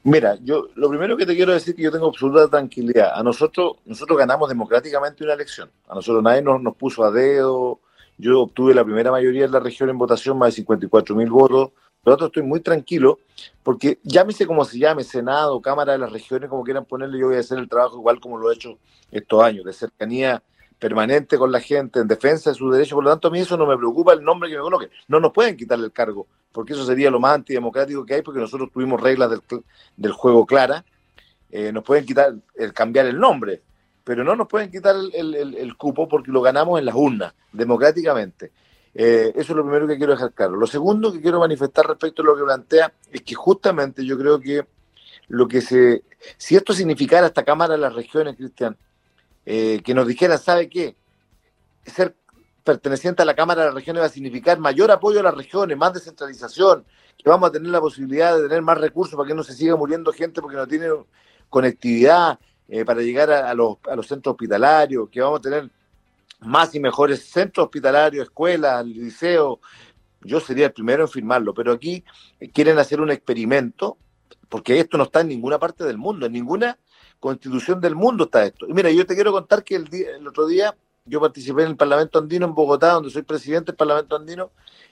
Mira, 0.03 0.38
yo 0.44 0.68
lo 0.75 0.89
primero 0.89 1.18
que 1.18 1.25
te 1.25 1.36
quiero 1.36 1.51
decir 1.51 1.71
es 1.71 1.77
que 1.77 1.81
yo 1.81 1.92
tengo 1.92 2.07
absoluta 2.07 2.47
tranquilidad. 2.47 3.12
A 3.15 3.24
nosotros, 3.24 3.77
nosotros 3.86 4.19
ganamos 4.19 4.47
democráticamente 4.50 5.24
una 5.24 5.33
elección. 5.33 5.71
A 5.88 5.95
nosotros 5.95 6.21
nadie 6.21 6.44
nos, 6.44 6.62
nos 6.62 6.75
puso 6.75 7.03
a 7.03 7.09
dedo. 7.09 7.80
Yo 8.18 8.42
obtuve 8.42 8.75
la 8.75 8.86
primera 8.86 9.09
mayoría 9.09 9.44
de 9.44 9.50
la 9.50 9.59
región 9.59 9.89
en 9.89 9.97
votación, 9.97 10.38
más 10.38 10.50
de 10.50 10.57
54 10.57 11.15
mil 11.15 11.31
votos. 11.31 11.71
Por 12.03 12.12
lo 12.12 12.18
tanto, 12.18 12.25
estoy 12.27 12.44
muy 12.44 12.59
tranquilo 12.59 13.18
porque 13.63 13.97
llámese 14.03 14.45
como 14.45 14.63
se 14.63 14.77
llame, 14.77 15.03
Senado, 15.03 15.59
Cámara 15.59 15.94
de 15.94 15.97
las 15.97 16.12
Regiones, 16.12 16.51
como 16.51 16.63
quieran 16.63 16.86
ponerle, 16.86 17.18
yo 17.18 17.27
voy 17.27 17.38
a 17.38 17.39
hacer 17.39 17.57
el 17.57 17.68
trabajo 17.68 17.97
igual 17.97 18.19
como 18.19 18.38
lo 18.38 18.51
he 18.51 18.53
hecho 18.53 18.77
estos 19.09 19.42
años, 19.42 19.66
de 19.66 19.73
cercanía 19.73 20.44
permanente 20.80 21.38
con 21.38 21.52
la 21.52 21.60
gente 21.60 22.00
en 22.00 22.08
defensa 22.08 22.50
de 22.50 22.56
sus 22.56 22.72
derechos. 22.72 22.96
Por 22.96 23.04
lo 23.04 23.10
tanto, 23.10 23.28
a 23.28 23.32
mí 23.32 23.40
eso 23.40 23.58
no 23.58 23.66
me 23.66 23.78
preocupa 23.78 24.14
el 24.14 24.24
nombre 24.24 24.50
que 24.50 24.56
me 24.56 24.62
coloque. 24.62 24.90
No 25.08 25.20
nos 25.20 25.32
pueden 25.32 25.58
quitarle 25.58 25.86
el 25.86 25.92
cargo, 25.92 26.28
porque 26.52 26.74
eso 26.74 26.86
sería 26.86 27.10
lo 27.10 27.20
más 27.20 27.36
antidemocrático 27.36 28.06
que 28.06 28.16
hay, 28.16 28.22
porque 28.22 28.40
nosotros 28.40 28.70
tuvimos 28.72 29.02
reglas 29.02 29.32
del, 29.96 30.12
juego 30.12 30.46
claras. 30.46 30.84
Eh, 31.50 31.72
nos 31.72 31.84
pueden 31.84 32.06
quitar 32.06 32.34
el 32.56 32.74
cambiar 32.74 33.06
el 33.06 33.20
nombre, 33.20 33.62
pero 34.04 34.24
no 34.24 34.36
nos 34.36 34.48
pueden 34.48 34.70
quitar 34.70 34.96
el, 35.14 35.78
cupo 35.78 36.08
porque 36.08 36.32
lo 36.32 36.42
ganamos 36.42 36.80
en 36.80 36.86
las 36.86 36.96
urnas, 36.96 37.34
democráticamente. 37.52 38.52
Eh, 38.94 39.34
eso 39.36 39.54
es 39.54 39.58
lo 39.58 39.64
primero 39.64 39.88
que 39.88 39.98
quiero 39.98 40.14
dejar 40.14 40.34
claro. 40.34 40.56
Lo 40.56 40.68
segundo 40.68 41.12
que 41.12 41.22
quiero 41.22 41.40
manifestar 41.40 41.86
respecto 41.88 42.22
a 42.22 42.26
lo 42.26 42.36
que 42.36 42.44
plantea 42.44 42.94
es 43.12 43.22
que 43.22 43.36
justamente 43.36 44.06
yo 44.06 44.18
creo 44.18 44.40
que 44.40 44.66
lo 45.28 45.48
que 45.48 45.62
se, 45.62 46.04
si 46.38 46.56
esto 46.56 46.74
significara 46.74 47.28
esta 47.28 47.44
Cámara 47.44 47.74
de 47.74 47.80
las 47.80 47.94
Regiones, 47.94 48.36
Cristian, 48.36 48.78
eh, 49.45 49.81
que 49.83 49.94
nos 49.94 50.07
dijera, 50.07 50.37
¿sabe 50.37 50.69
qué? 50.69 50.95
Ser 51.85 52.16
perteneciente 52.64 53.21
a 53.21 53.25
la 53.25 53.35
Cámara 53.35 53.61
de 53.61 53.68
las 53.68 53.75
Regiones 53.75 54.02
va 54.02 54.07
a 54.07 54.09
significar 54.09 54.57
mayor 54.59 54.90
apoyo 54.92 55.19
a 55.19 55.23
las 55.23 55.35
regiones, 55.35 55.78
más 55.78 55.94
descentralización, 55.94 56.83
que 57.18 57.30
vamos 57.30 57.49
a 57.49 57.52
tener 57.52 57.69
la 57.69 57.80
posibilidad 57.80 58.35
de 58.35 58.44
tener 58.44 58.61
más 58.64 58.80
recursos 58.80 59.16
para 59.16 59.28
que 59.28 59.35
no 59.35 59.44
se 59.44 59.54
siga 59.54 59.75
muriendo 59.75 60.11
gente 60.11 60.42
porque 60.42 60.57
no 60.57 60.68
tiene 60.68 60.87
conectividad 61.49 62.40
eh, 62.68 62.83
para 62.83 63.02
llegar 63.02 63.30
a, 63.31 63.54
los, 63.54 63.78
a 63.87 63.95
los 63.95 64.07
centros 64.07 64.33
hospitalarios, 64.33 65.09
que 65.09 65.21
vamos 65.21 65.40
a 65.40 65.44
tener 65.44 65.69
más 66.40 66.73
y 66.73 66.80
mejores 66.80 67.30
centros 67.30 67.66
hospitalarios, 67.66 68.25
escuelas, 68.25 68.85
liceos. 68.85 69.59
Yo 70.21 70.40
sería 70.40 70.66
el 70.66 70.73
primero 70.73 71.04
en 71.04 71.09
firmarlo, 71.09 71.54
pero 71.54 71.71
aquí 71.71 72.04
quieren 72.52 72.80
hacer 72.80 72.99
un 72.99 73.11
experimento, 73.11 73.97
porque 74.49 74.80
esto 74.80 74.97
no 74.97 75.04
está 75.04 75.21
en 75.21 75.28
ninguna 75.28 75.59
parte 75.59 75.83
del 75.83 75.99
mundo, 75.99 76.25
en 76.25 76.33
ninguna 76.33 76.80
constitución 77.19 77.81
del 77.81 77.95
mundo 77.95 78.26
está 78.26 78.45
esto. 78.45 78.68
Y 78.68 78.74
mira, 78.74 78.92
yo 78.92 79.06
te 79.06 79.16
quiero 79.16 79.31
contar 79.31 79.64
que 79.64 79.76
el, 79.76 79.94
el 79.94 80.28
otro 80.28 80.48
día 80.48 80.76
yo 81.06 81.22
participé 81.22 81.64
en 81.64 81.69
el 81.69 81.78
Parlamento 81.78 82.19
Andino 82.19 82.45
en 82.45 82.56
Bogotá, 82.56 82.94
donde 82.94 83.12
soy 83.12 83.22
presidente 83.22 83.72
del 83.72 83.78
Parlamento 83.78 84.16
Andino, 84.16 84.52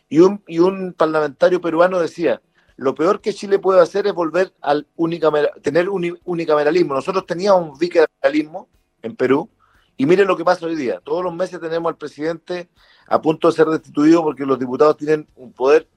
y 0.09 0.19
un, 0.19 0.43
y 0.47 0.59
un 0.59 0.93
parlamentario 0.93 1.59
peruano 1.59 1.99
decía, 1.99 2.41
lo 2.75 2.93
peor 2.95 3.21
que 3.21 3.33
Chile 3.33 3.59
puede 3.59 3.81
hacer 3.81 4.05
es 4.07 4.13
volver 4.13 4.53
al 4.61 4.87
unicameral, 4.95 5.51
tener 5.61 5.89
un 5.89 6.19
unicameralismo. 6.23 6.93
Nosotros 6.93 7.25
teníamos 7.25 7.71
un 7.71 7.79
bicameralismo 7.79 8.69
en 9.01 9.15
Perú 9.15 9.49
Y 9.97 10.05
miren 10.05 10.27
lo 10.27 10.37
que 10.37 10.45
pasa 10.45 10.65
hoy 10.65 10.75
día. 10.75 10.99
Todos 10.99 11.23
los 11.23 11.33
meses 11.33 11.59
tenemos 11.59 11.89
al 11.89 11.97
presidente 11.97 12.69
a 13.07 13.21
punto 13.21 13.47
de 13.49 13.53
ser 13.55 13.67
destituido 13.67 14.23
porque 14.23 14.45
los 14.45 14.59
diputados 14.59 14.97
tienen 14.97 15.27
un 15.35 15.51
poder 15.53 15.87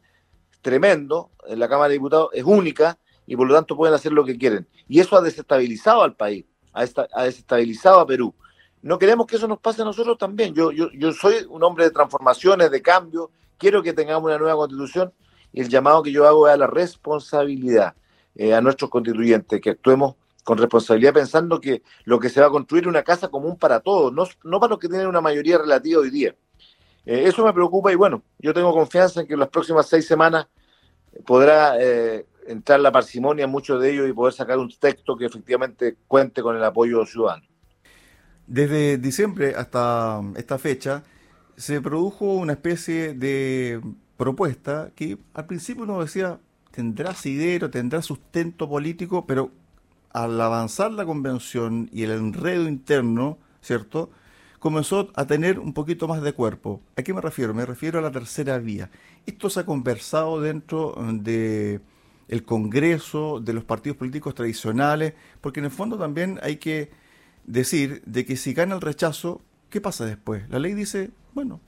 tremendo, 0.60 1.30
en 1.46 1.58
la 1.58 1.68
Cámara 1.68 1.88
de 1.88 1.94
Diputados 1.94 2.30
es 2.32 2.44
única 2.44 2.98
y 3.26 3.36
por 3.36 3.46
lo 3.46 3.54
tanto 3.54 3.76
pueden 3.76 3.94
hacer 3.94 4.12
lo 4.12 4.24
que 4.24 4.36
quieren. 4.38 4.66
Y 4.88 5.00
eso 5.00 5.16
ha 5.16 5.20
desestabilizado 5.20 6.02
al 6.02 6.14
país, 6.14 6.44
ha, 6.72 7.24
desestabilizado 7.24 8.00
a 8.00 8.06
Perú. 8.06 8.34
No 8.82 8.98
queremos 8.98 9.26
que 9.26 9.36
eso 9.36 9.48
nos 9.48 9.58
pase 9.58 9.82
a 9.82 9.84
nosotros 9.84 10.16
también. 10.18 10.54
Yo, 10.54 10.70
yo, 10.70 10.90
yo 10.92 11.12
soy 11.12 11.46
un 11.48 11.62
hombre 11.64 11.84
de 11.84 11.90
transformaciones, 11.90 12.70
de 12.70 12.82
cambio, 12.82 13.30
quiero 13.58 13.82
que 13.82 13.92
tengamos 13.92 14.24
una 14.24 14.38
nueva 14.38 14.56
constitución 14.56 15.12
y 15.52 15.60
el 15.60 15.68
llamado 15.68 16.02
que 16.02 16.12
yo 16.12 16.26
hago 16.26 16.46
es 16.48 16.54
a 16.54 16.56
la 16.56 16.66
responsabilidad, 16.66 17.94
eh, 18.34 18.54
a 18.54 18.60
nuestros 18.60 18.90
constituyentes, 18.90 19.60
que 19.60 19.70
actuemos 19.70 20.14
con 20.44 20.58
responsabilidad 20.58 21.12
pensando 21.12 21.60
que 21.60 21.82
lo 22.04 22.20
que 22.20 22.28
se 22.28 22.40
va 22.40 22.46
a 22.46 22.50
construir 22.50 22.84
es 22.84 22.88
una 22.88 23.02
casa 23.02 23.28
común 23.28 23.56
para 23.56 23.80
todos, 23.80 24.12
no, 24.12 24.24
no 24.44 24.60
para 24.60 24.70
los 24.70 24.78
que 24.78 24.88
tienen 24.88 25.08
una 25.08 25.20
mayoría 25.20 25.58
relativa 25.58 26.00
hoy 26.00 26.10
día. 26.10 26.36
Eh, 27.04 27.24
eso 27.26 27.44
me 27.44 27.52
preocupa 27.52 27.90
y 27.90 27.96
bueno, 27.96 28.22
yo 28.38 28.54
tengo 28.54 28.72
confianza 28.72 29.20
en 29.20 29.26
que 29.26 29.32
en 29.32 29.40
las 29.40 29.48
próximas 29.48 29.88
seis 29.88 30.06
semanas 30.06 30.46
podrá 31.24 31.80
eh, 31.80 32.26
entrar 32.48 32.80
la 32.80 32.92
parsimonia 32.92 33.44
en 33.44 33.50
muchos 33.50 33.80
de 33.80 33.92
ellos 33.92 34.08
y 34.08 34.12
poder 34.12 34.32
sacar 34.32 34.58
un 34.58 34.70
texto 34.70 35.16
que 35.16 35.26
efectivamente 35.26 35.96
cuente 36.06 36.42
con 36.42 36.56
el 36.56 36.64
apoyo 36.64 37.04
ciudadano. 37.06 37.44
Desde 38.46 38.98
diciembre 38.98 39.54
hasta 39.56 40.22
esta 40.36 40.58
fecha 40.58 41.02
se 41.56 41.80
produjo 41.80 42.26
una 42.34 42.52
especie 42.52 43.14
de 43.14 43.80
propuesta 44.16 44.90
que 44.94 45.18
al 45.34 45.46
principio 45.46 45.84
uno 45.84 46.00
decía 46.00 46.38
tendrá 46.70 47.10
asidero, 47.10 47.70
tendrá 47.70 48.02
sustento 48.02 48.68
político, 48.68 49.26
pero 49.26 49.50
al 50.12 50.40
avanzar 50.40 50.92
la 50.92 51.06
convención 51.06 51.88
y 51.92 52.02
el 52.02 52.10
enredo 52.10 52.68
interno, 52.68 53.38
¿cierto? 53.60 54.10
comenzó 54.66 55.10
a 55.14 55.26
tener 55.26 55.60
un 55.60 55.72
poquito 55.72 56.08
más 56.08 56.22
de 56.22 56.32
cuerpo. 56.32 56.80
¿A 56.96 57.02
qué 57.02 57.14
me 57.14 57.20
refiero? 57.20 57.54
Me 57.54 57.64
refiero 57.64 58.00
a 58.00 58.02
la 58.02 58.10
tercera 58.10 58.58
vía. 58.58 58.90
Esto 59.24 59.48
se 59.48 59.60
ha 59.60 59.64
conversado 59.64 60.40
dentro 60.40 60.94
de 60.98 61.80
el 62.28 62.44
Congreso, 62.44 63.40
de 63.40 63.52
los 63.52 63.64
partidos 63.64 63.96
políticos 63.96 64.34
tradicionales, 64.34 65.14
porque 65.40 65.60
en 65.60 65.66
el 65.66 65.70
fondo 65.70 65.98
también 65.98 66.38
hay 66.42 66.56
que 66.56 66.90
decir 67.44 68.02
de 68.04 68.24
que 68.24 68.36
si 68.36 68.52
gana 68.52 68.74
el 68.74 68.80
rechazo, 68.80 69.42
¿qué 69.70 69.80
pasa 69.80 70.04
después? 70.04 70.48
La 70.48 70.58
ley 70.58 70.74
dice, 70.74 71.10
bueno, 71.34 71.60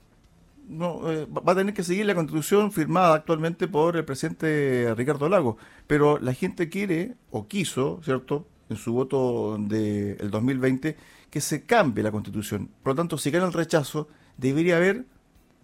no, 0.67 1.11
eh, 1.11 1.25
va 1.25 1.53
a 1.53 1.55
tener 1.55 1.73
que 1.73 1.83
seguir 1.83 2.05
la 2.05 2.15
constitución 2.15 2.71
firmada 2.71 3.15
actualmente 3.15 3.67
por 3.67 3.97
el 3.97 4.05
presidente 4.05 4.93
Ricardo 4.95 5.27
Lago, 5.27 5.57
pero 5.87 6.19
la 6.19 6.33
gente 6.33 6.69
quiere 6.69 7.15
o 7.31 7.47
quiso, 7.47 8.01
¿cierto?, 8.03 8.47
en 8.69 8.77
su 8.77 8.93
voto 8.93 9.57
del 9.59 10.29
2020, 10.29 10.95
que 11.31 11.41
se 11.41 11.65
cambie 11.65 12.03
la 12.03 12.11
constitución. 12.11 12.69
Por 12.83 12.93
lo 12.93 12.97
tanto, 12.97 13.17
si 13.17 13.31
gana 13.31 13.47
el 13.47 13.53
rechazo, 13.53 14.07
debería 14.37 14.77
haber 14.77 15.05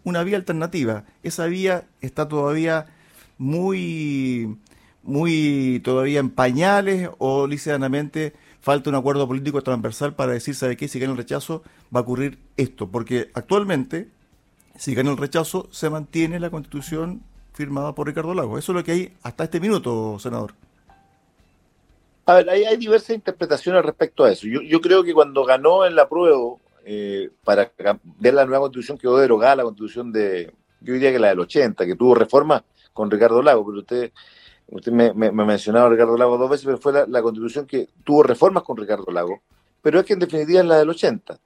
una 0.03 0.23
vía 0.23 0.37
alternativa. 0.37 1.05
Esa 1.21 1.45
vía 1.45 1.87
está 2.01 2.27
todavía 2.27 2.87
muy, 3.37 4.57
muy 5.05 5.81
todavía 5.83 6.19
en 6.19 6.29
pañales 6.29 7.09
o 7.19 7.47
liceanamente 7.47 8.33
falta 8.59 8.89
un 8.89 8.95
acuerdo 8.95 9.27
político 9.27 9.61
transversal 9.61 10.15
para 10.15 10.33
decir, 10.33 10.55
¿sabe 10.55 10.75
qué? 10.75 10.87
Si 10.87 10.99
gana 10.99 11.11
el 11.11 11.17
rechazo, 11.17 11.63
va 11.95 11.99
a 11.99 12.03
ocurrir 12.03 12.39
esto. 12.57 12.89
Porque 12.89 13.29
actualmente, 13.35 14.09
si 14.75 14.95
gana 14.95 15.11
el 15.11 15.17
rechazo, 15.17 15.67
se 15.71 15.89
mantiene 15.89 16.39
la 16.39 16.49
constitución 16.49 17.21
firmada 17.53 17.93
por 17.93 18.07
Ricardo 18.07 18.33
Lago. 18.33 18.57
Eso 18.57 18.71
es 18.71 18.75
lo 18.75 18.83
que 18.83 18.91
hay 18.91 19.13
hasta 19.23 19.43
este 19.43 19.59
minuto, 19.59 20.17
senador. 20.19 20.53
A 22.25 22.33
ver, 22.33 22.49
hay, 22.49 22.75
diversas 22.77 23.11
interpretaciones 23.11 23.85
respecto 23.85 24.23
a 24.23 24.31
eso. 24.31 24.47
Yo, 24.47 24.81
creo 24.81 25.03
que 25.03 25.13
cuando 25.13 25.45
ganó 25.45 25.85
en 25.85 25.95
la 25.95 26.09
prueba 26.09 26.55
eh, 26.83 27.29
para 27.43 27.71
ver 28.19 28.33
la 28.33 28.45
nueva 28.45 28.61
constitución 28.61 28.97
quedó 28.97 29.17
derogada 29.17 29.57
la 29.57 29.63
constitución 29.63 30.11
de, 30.11 30.51
yo 30.81 30.93
diría 30.93 31.11
que 31.11 31.19
la 31.19 31.29
del 31.29 31.39
80, 31.39 31.85
que 31.85 31.95
tuvo 31.95 32.15
reforma 32.15 32.63
con 32.93 33.11
Ricardo 33.11 33.43
Lago, 33.43 33.65
pero 33.65 33.79
usted, 33.79 34.11
usted 34.71 34.91
me, 34.91 35.13
me, 35.13 35.31
mencionaba 35.31 35.87
a 35.87 35.89
Ricardo 35.89 36.17
Lago 36.17 36.37
dos 36.37 36.49
veces, 36.49 36.65
pero 36.65 36.77
fue 36.77 37.07
la, 37.07 37.21
constitución 37.21 37.65
que 37.65 37.89
tuvo 38.03 38.23
reformas 38.23 38.63
con 38.63 38.77
Ricardo 38.77 39.11
Lago, 39.11 39.41
pero 39.81 39.99
es 39.99 40.05
que 40.05 40.13
en 40.13 40.19
definitiva 40.19 40.61
es 40.61 40.65
la 40.65 40.77
del 40.79 40.89
80. 40.89 41.39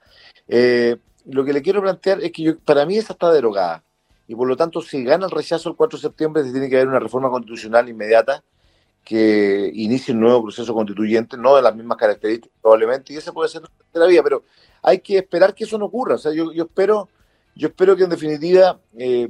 Eh, 0.48 0.98
lo 1.26 1.46
que 1.46 1.54
le 1.54 1.62
quiero 1.62 1.82
plantear 1.82 2.24
es 2.24 2.32
que 2.32 2.44
yo, 2.44 2.60
para 2.60 2.86
mí 2.86 2.98
esa 2.98 3.14
está 3.14 3.32
derogada, 3.32 3.84
y 4.28 4.36
por 4.36 4.48
lo 4.48 4.56
tanto 4.56 4.82
si 4.82 5.04
gana 5.04 5.26
el 5.26 5.32
rechazo 5.32 5.70
el 5.70 5.76
4 5.76 5.98
de 5.98 6.02
septiembre 6.02 6.44
tiene 6.44 6.70
que 6.70 6.76
haber 6.76 6.88
una 6.88 7.00
reforma 7.00 7.30
constitucional 7.30 7.90
inmediata 7.90 8.44
que 9.04 9.72
inicie 9.74 10.14
un 10.14 10.20
nuevo 10.20 10.44
proceso 10.44 10.74
constituyente, 10.74 11.36
no 11.38 11.56
de 11.56 11.62
las 11.62 11.76
mismas 11.76 11.98
características 11.98 12.56
probablemente, 12.62 13.14
y 13.14 13.18
ese 13.18 13.32
puede 13.32 13.50
ser 13.50 13.64
la 13.94 14.06
vía, 14.06 14.22
pero 14.22 14.44
hay 14.84 15.00
que 15.00 15.18
esperar 15.18 15.56
que 15.56 15.64
eso 15.64 15.78
no 15.78 15.86
ocurra. 15.86 16.16
O 16.16 16.18
sea, 16.18 16.32
yo, 16.32 16.52
yo 16.54 16.66
espero, 16.66 17.10
yo 17.56 17.70
espero 17.70 17.96
que 17.96 18.04
en 18.04 18.10
definitiva 18.10 18.80
eh, 18.98 19.30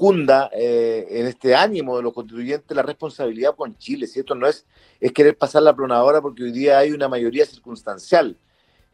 cunda 0.00 0.48
eh, 0.54 1.06
en 1.10 1.26
este 1.26 1.54
ánimo 1.54 1.94
de 1.98 2.02
los 2.02 2.14
constituyentes 2.14 2.74
la 2.74 2.80
responsabilidad 2.80 3.54
con 3.54 3.76
Chile. 3.76 4.06
Si 4.06 4.18
esto 4.18 4.34
no 4.34 4.46
es, 4.46 4.64
es 4.98 5.12
querer 5.12 5.36
pasar 5.36 5.62
la 5.62 5.76
plonadora 5.76 6.22
porque 6.22 6.42
hoy 6.42 6.52
día 6.52 6.78
hay 6.78 6.92
una 6.92 7.06
mayoría 7.06 7.44
circunstancial. 7.44 8.38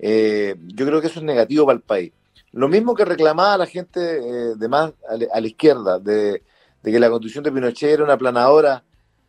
Eh, 0.01 0.57
yo 0.67 0.85
creo 0.85 1.01
que 1.01 1.07
eso 1.07 1.21
es 1.21 1.25
negativo 1.25 1.65
para 1.65 1.77
el 1.77 1.83
país. 1.83 2.13
Lo 2.51 2.67
mismo 2.67 2.97
que 2.97 3.05
reclamaba 3.05 3.57
la 3.57 3.67
gente 3.67 4.01
de 4.01 4.69
más 4.69 4.95
a 5.09 5.41
la, 5.41 5.47
izquierda, 5.47 6.01
de, 6.01 6.43
que 6.83 6.99
la 6.99 7.09
constitución 7.09 7.45
de 7.45 7.53
Pinochet 7.53 7.91
era 7.91 8.03
una 8.03 8.19
planadora 8.19 8.83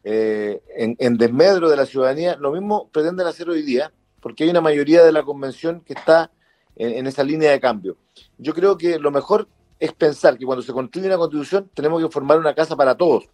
eh, 0.03 0.59
en, 0.97 1.17
desmedro 1.17 1.69
de 1.69 1.77
la 1.77 1.85
ciudadanía, 1.85 2.37
lo 2.37 2.51
mismo 2.53 2.89
pretenden 2.91 3.27
hacer 3.27 3.51
hoy 3.51 3.61
día, 3.61 3.91
porque 4.19 4.45
hay 4.45 4.49
una 4.49 4.61
mayoría 4.61 5.03
de 5.03 5.11
la 5.11 5.21
convención 5.21 5.81
que 5.81 5.93
está 5.93 6.31
en, 6.75 7.05
esa 7.05 7.23
línea 7.23 7.51
de 7.51 7.59
cambio. 7.59 7.97
Yo 8.39 8.55
creo 8.55 8.79
que 8.79 8.97
lo 8.97 9.11
mejor 9.11 9.47
es 9.79 9.93
pensar 9.93 10.37
que 10.37 10.45
cuando 10.45 10.61
se 10.61 10.73
construye 10.73 11.07
una 11.07 11.17
constitución 11.17 11.69
tenemos 11.73 12.01
que 12.01 12.09
formar 12.09 12.39
una 12.39 12.53
casa 12.53 12.75
para 12.75 12.95
todos. 12.95 13.29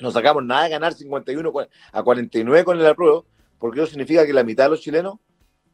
No 0.00 0.10
sacamos 0.10 0.44
nada 0.44 0.64
de 0.64 0.70
ganar 0.70 0.94
51 0.94 1.52
a 1.92 2.02
49 2.02 2.64
con 2.64 2.78
el 2.78 2.86
apruebo, 2.86 3.26
porque 3.58 3.80
eso 3.80 3.90
significa 3.90 4.24
que 4.24 4.32
la 4.32 4.44
mitad 4.44 4.64
de 4.64 4.70
los 4.70 4.80
chilenos 4.80 5.14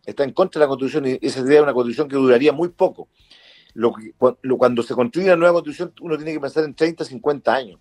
está 0.07 0.25
en 0.25 0.33
contra 0.33 0.61
de 0.61 0.65
la 0.65 0.69
constitución 0.69 1.07
y 1.07 1.19
esa 1.27 1.43
sería 1.43 1.63
una 1.63 1.75
constitución 1.75 2.09
que 2.09 2.17
duraría 2.17 2.53
muy 2.53 2.69
poco. 2.69 3.09
Lo 3.75 3.93
cuando 4.57 4.83
se 4.83 4.95
construye 4.95 5.27
una 5.27 5.37
nueva 5.37 5.55
constitución 5.55 5.93
uno 6.01 6.17
tiene 6.17 6.33
que 6.33 6.41
pensar 6.41 6.65
en 6.65 6.75
30, 6.75 7.05
50 7.05 7.53
años. 7.53 7.81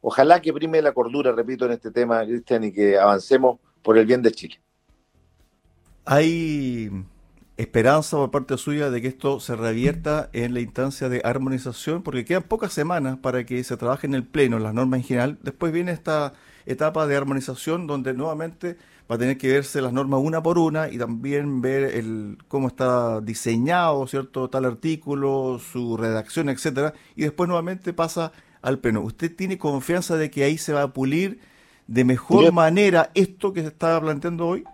Ojalá 0.00 0.40
que 0.40 0.52
prime 0.52 0.80
la 0.82 0.92
cordura, 0.92 1.32
repito, 1.32 1.66
en 1.66 1.72
este 1.72 1.90
tema, 1.90 2.24
Cristian, 2.24 2.64
y 2.64 2.72
que 2.72 2.98
avancemos 2.98 3.58
por 3.82 3.98
el 3.98 4.06
bien 4.06 4.22
de 4.22 4.32
Chile. 4.32 4.60
Hay 6.04 6.90
esperanza 7.56 8.16
por 8.18 8.30
parte 8.30 8.58
suya 8.58 8.90
de 8.90 9.00
que 9.00 9.08
esto 9.08 9.40
se 9.40 9.56
revierta 9.56 10.28
en 10.32 10.52
la 10.52 10.60
instancia 10.60 11.08
de 11.08 11.22
armonización, 11.24 12.02
porque 12.02 12.24
quedan 12.24 12.42
pocas 12.42 12.72
semanas 12.72 13.18
para 13.18 13.44
que 13.44 13.62
se 13.64 13.76
trabaje 13.76 14.06
en 14.06 14.14
el 14.14 14.24
Pleno, 14.24 14.58
en 14.58 14.62
las 14.62 14.74
normas 14.74 15.00
en 15.00 15.04
general. 15.04 15.38
Después 15.42 15.72
viene 15.72 15.92
esta 15.92 16.34
etapa 16.66 17.06
de 17.06 17.16
armonización 17.16 17.86
donde 17.86 18.12
nuevamente 18.12 18.76
va 19.10 19.14
a 19.14 19.18
tener 19.18 19.38
que 19.38 19.48
verse 19.48 19.80
las 19.80 19.92
normas 19.92 20.20
una 20.22 20.42
por 20.42 20.58
una 20.58 20.88
y 20.88 20.98
también 20.98 21.62
ver 21.62 21.84
el, 21.84 22.38
cómo 22.48 22.68
está 22.68 23.20
diseñado, 23.20 24.06
¿cierto? 24.06 24.50
Tal 24.50 24.64
artículo, 24.64 25.58
su 25.58 25.96
redacción, 25.96 26.48
etcétera, 26.48 26.92
y 27.14 27.22
después 27.22 27.48
nuevamente 27.48 27.92
pasa 27.92 28.32
al 28.62 28.80
Pleno. 28.80 29.00
¿Usted 29.00 29.34
tiene 29.34 29.58
confianza 29.58 30.16
de 30.16 30.30
que 30.30 30.44
ahí 30.44 30.58
se 30.58 30.72
va 30.72 30.82
a 30.82 30.92
pulir 30.92 31.40
de 31.86 32.04
mejor 32.04 32.52
manera 32.52 33.10
esto 33.14 33.52
que 33.52 33.62
se 33.62 33.68
está 33.68 33.98
planteando 34.00 34.46
hoy? 34.46 34.64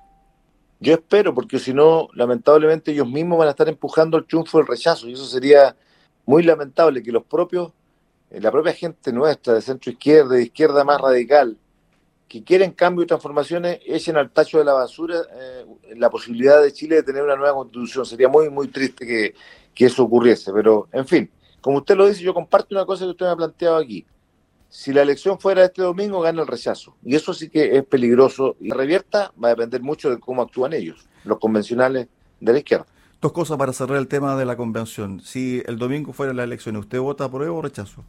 Yo 0.82 0.94
espero, 0.94 1.32
porque 1.32 1.60
si 1.60 1.72
no, 1.72 2.08
lamentablemente 2.12 2.90
ellos 2.90 3.08
mismos 3.08 3.38
van 3.38 3.46
a 3.46 3.52
estar 3.52 3.68
empujando 3.68 4.18
el 4.18 4.26
triunfo 4.26 4.58
del 4.58 4.66
rechazo, 4.66 5.08
y 5.08 5.12
eso 5.12 5.24
sería 5.26 5.76
muy 6.26 6.42
lamentable 6.42 7.04
que 7.04 7.12
los 7.12 7.22
propios, 7.22 7.72
eh, 8.30 8.40
la 8.40 8.50
propia 8.50 8.72
gente 8.72 9.12
nuestra, 9.12 9.54
de 9.54 9.62
centro 9.62 9.92
izquierda, 9.92 10.34
de 10.34 10.42
izquierda 10.42 10.82
más 10.82 11.00
radical, 11.00 11.56
que 12.26 12.42
quieren 12.42 12.72
cambio 12.72 13.04
y 13.04 13.06
transformaciones, 13.06 13.78
echen 13.86 14.16
al 14.16 14.32
tacho 14.32 14.58
de 14.58 14.64
la 14.64 14.72
basura 14.72 15.20
eh, 15.32 15.66
la 15.94 16.10
posibilidad 16.10 16.60
de 16.60 16.72
Chile 16.72 16.96
de 16.96 17.02
tener 17.04 17.22
una 17.22 17.36
nueva 17.36 17.54
constitución. 17.54 18.04
Sería 18.04 18.28
muy, 18.28 18.50
muy 18.50 18.66
triste 18.66 19.06
que, 19.06 19.34
que 19.72 19.84
eso 19.84 20.02
ocurriese, 20.02 20.52
pero 20.52 20.88
en 20.90 21.06
fin, 21.06 21.30
como 21.60 21.76
usted 21.76 21.94
lo 21.94 22.08
dice, 22.08 22.24
yo 22.24 22.34
comparto 22.34 22.74
una 22.74 22.84
cosa 22.84 23.04
que 23.04 23.10
usted 23.10 23.26
me 23.26 23.32
ha 23.32 23.36
planteado 23.36 23.76
aquí. 23.76 24.04
Si 24.72 24.90
la 24.90 25.02
elección 25.02 25.38
fuera 25.38 25.66
este 25.66 25.82
domingo, 25.82 26.22
gana 26.22 26.40
el 26.40 26.48
rechazo. 26.48 26.96
Y 27.04 27.14
eso 27.14 27.34
sí 27.34 27.50
que 27.50 27.76
es 27.76 27.84
peligroso. 27.84 28.56
Y 28.58 28.68
la 28.68 28.74
revierta 28.74 29.30
va 29.32 29.48
a 29.48 29.50
depender 29.50 29.82
mucho 29.82 30.08
de 30.08 30.18
cómo 30.18 30.40
actúan 30.40 30.72
ellos, 30.72 31.06
los 31.24 31.38
convencionales 31.38 32.08
de 32.40 32.52
la 32.54 32.58
izquierda. 32.58 32.86
Dos 33.20 33.32
cosas 33.32 33.58
para 33.58 33.74
cerrar 33.74 33.98
el 33.98 34.08
tema 34.08 34.34
de 34.34 34.46
la 34.46 34.56
convención. 34.56 35.20
Si 35.20 35.62
el 35.66 35.76
domingo 35.76 36.14
fuera 36.14 36.32
la 36.32 36.44
elección, 36.44 36.78
¿usted 36.78 36.98
vota 36.98 37.30
por 37.30 37.42
o 37.42 37.60
rechazo? 37.60 38.02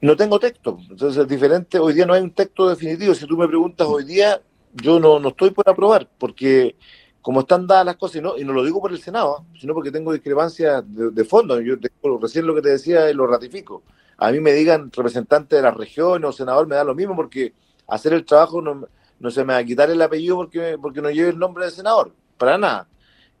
No 0.00 0.14
tengo 0.14 0.38
texto. 0.38 0.78
Entonces 0.88 1.22
es 1.22 1.28
diferente. 1.28 1.80
Hoy 1.80 1.92
día 1.92 2.06
no 2.06 2.12
hay 2.12 2.22
un 2.22 2.30
texto 2.30 2.68
definitivo. 2.68 3.14
Si 3.14 3.26
tú 3.26 3.36
me 3.36 3.48
preguntas 3.48 3.88
hoy 3.88 4.04
día, 4.04 4.40
yo 4.74 5.00
no, 5.00 5.18
no 5.18 5.30
estoy 5.30 5.50
por 5.50 5.68
aprobar, 5.68 6.08
porque 6.18 6.76
como 7.20 7.40
están 7.40 7.66
dadas 7.66 7.86
las 7.86 7.96
cosas, 7.96 8.18
y 8.18 8.20
no, 8.20 8.38
y 8.38 8.44
no 8.44 8.52
lo 8.52 8.64
digo 8.64 8.80
por 8.80 8.92
el 8.92 9.00
Senado, 9.00 9.44
sino 9.58 9.74
porque 9.74 9.90
tengo 9.90 10.12
discrepancias 10.12 10.84
de, 10.86 11.24
fondo. 11.24 11.60
Yo 11.60 11.74
recién 12.20 12.46
lo 12.46 12.54
que 12.54 12.62
te 12.62 12.68
decía 12.68 13.10
y 13.10 13.14
lo 13.14 13.26
ratifico. 13.26 13.82
A 14.18 14.30
mí 14.30 14.40
me 14.40 14.52
digan 14.52 14.90
representante 14.92 15.56
de 15.56 15.62
la 15.62 15.70
región 15.70 16.24
o 16.24 16.32
senador, 16.32 16.66
me 16.66 16.76
da 16.76 16.84
lo 16.84 16.94
mismo 16.94 17.16
porque 17.16 17.52
hacer 17.88 18.12
el 18.12 18.24
trabajo 18.24 18.62
no, 18.62 19.30
se 19.30 19.44
me 19.44 19.54
va 19.54 19.58
a 19.58 19.64
quitar 19.64 19.90
el 19.90 20.00
apellido 20.00 20.36
porque, 20.36 20.78
porque 20.80 21.02
no 21.02 21.10
lleve 21.10 21.30
el 21.30 21.38
nombre 21.38 21.64
de 21.64 21.70
senador, 21.70 22.12
para 22.38 22.58
nada. 22.58 22.88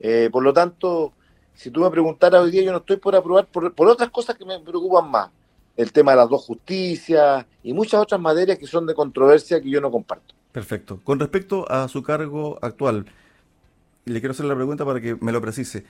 Eh, 0.00 0.28
por 0.32 0.42
lo 0.42 0.52
tanto, 0.52 1.12
si 1.54 1.70
tú 1.70 1.80
me 1.80 1.90
preguntaras 1.90 2.42
hoy 2.42 2.50
día, 2.50 2.62
yo 2.62 2.72
no 2.72 2.78
estoy 2.78 2.96
por 2.96 3.14
aprobar 3.14 3.46
por, 3.46 3.72
por 3.72 3.88
otras 3.88 4.10
cosas 4.10 4.36
que 4.36 4.44
me 4.44 4.58
preocupan 4.60 5.10
más. 5.10 5.30
El 5.76 5.92
tema 5.92 6.12
de 6.12 6.18
las 6.18 6.28
dos 6.28 6.44
justicias 6.44 7.44
y 7.62 7.72
muchas 7.72 8.00
otras 8.00 8.20
materias 8.20 8.58
que 8.58 8.66
son 8.66 8.86
de 8.86 8.94
controversia 8.94 9.60
que 9.60 9.70
yo 9.70 9.80
no 9.80 9.90
comparto. 9.90 10.34
Perfecto. 10.52 11.00
Con 11.02 11.18
respecto 11.18 11.68
a 11.68 11.88
su 11.88 12.02
cargo 12.04 12.58
actual, 12.62 13.06
le 14.04 14.20
quiero 14.20 14.32
hacer 14.32 14.46
la 14.46 14.54
pregunta 14.54 14.84
para 14.84 15.00
que 15.00 15.16
me 15.20 15.32
lo 15.32 15.40
precise. 15.40 15.84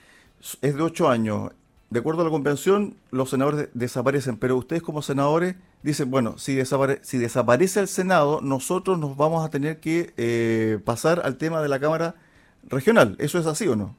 Es 0.63 0.75
de 0.75 0.83
ocho 0.83 1.09
años. 1.09 1.51
De 1.91 2.01
acuerdo 2.01 2.23
a 2.23 2.25
la 2.25 2.31
convención, 2.31 2.97
los 3.11 3.31
senadores 3.31 3.69
desaparecen, 3.75 4.37
pero 4.37 4.57
ustedes 4.57 4.83
como 4.83 5.03
senadores 5.03 5.55
dicen, 5.83 6.11
bueno, 6.11 6.39
si, 6.39 6.55
desapare 6.55 6.99
si 7.03 7.19
desaparece 7.19 7.81
el 7.81 7.89
Senado, 7.89 8.41
nosotros 8.43 8.99
nos 8.99 9.17
vamos 9.17 9.45
a 9.45 9.51
tener 9.51 9.81
que 9.81 10.13
eh, 10.17 10.81
pasar 10.85 11.23
al 11.25 11.37
tema 11.37 11.63
de 11.63 11.69
la 11.69 11.79
Cámara 11.79 12.17
Regional. 12.65 13.17
¿Eso 13.19 13.39
es 13.39 13.47
así 13.47 13.69
o 13.69 13.77
no? 13.77 13.95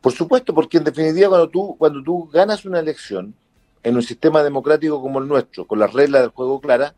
Por 0.00 0.12
supuesto, 0.12 0.54
porque 0.54 0.78
en 0.78 0.84
definitiva 0.84 1.28
cuando 1.28 1.48
tú, 1.48 1.76
cuando 1.78 2.02
tú 2.02 2.28
ganas 2.32 2.64
una 2.64 2.78
elección 2.78 3.34
en 3.82 3.96
un 3.96 4.02
sistema 4.02 4.42
democrático 4.42 5.00
como 5.00 5.18
el 5.18 5.28
nuestro, 5.28 5.66
con 5.66 5.78
las 5.78 5.92
reglas 5.92 6.22
del 6.22 6.30
juego 6.30 6.60
claras, 6.60 6.94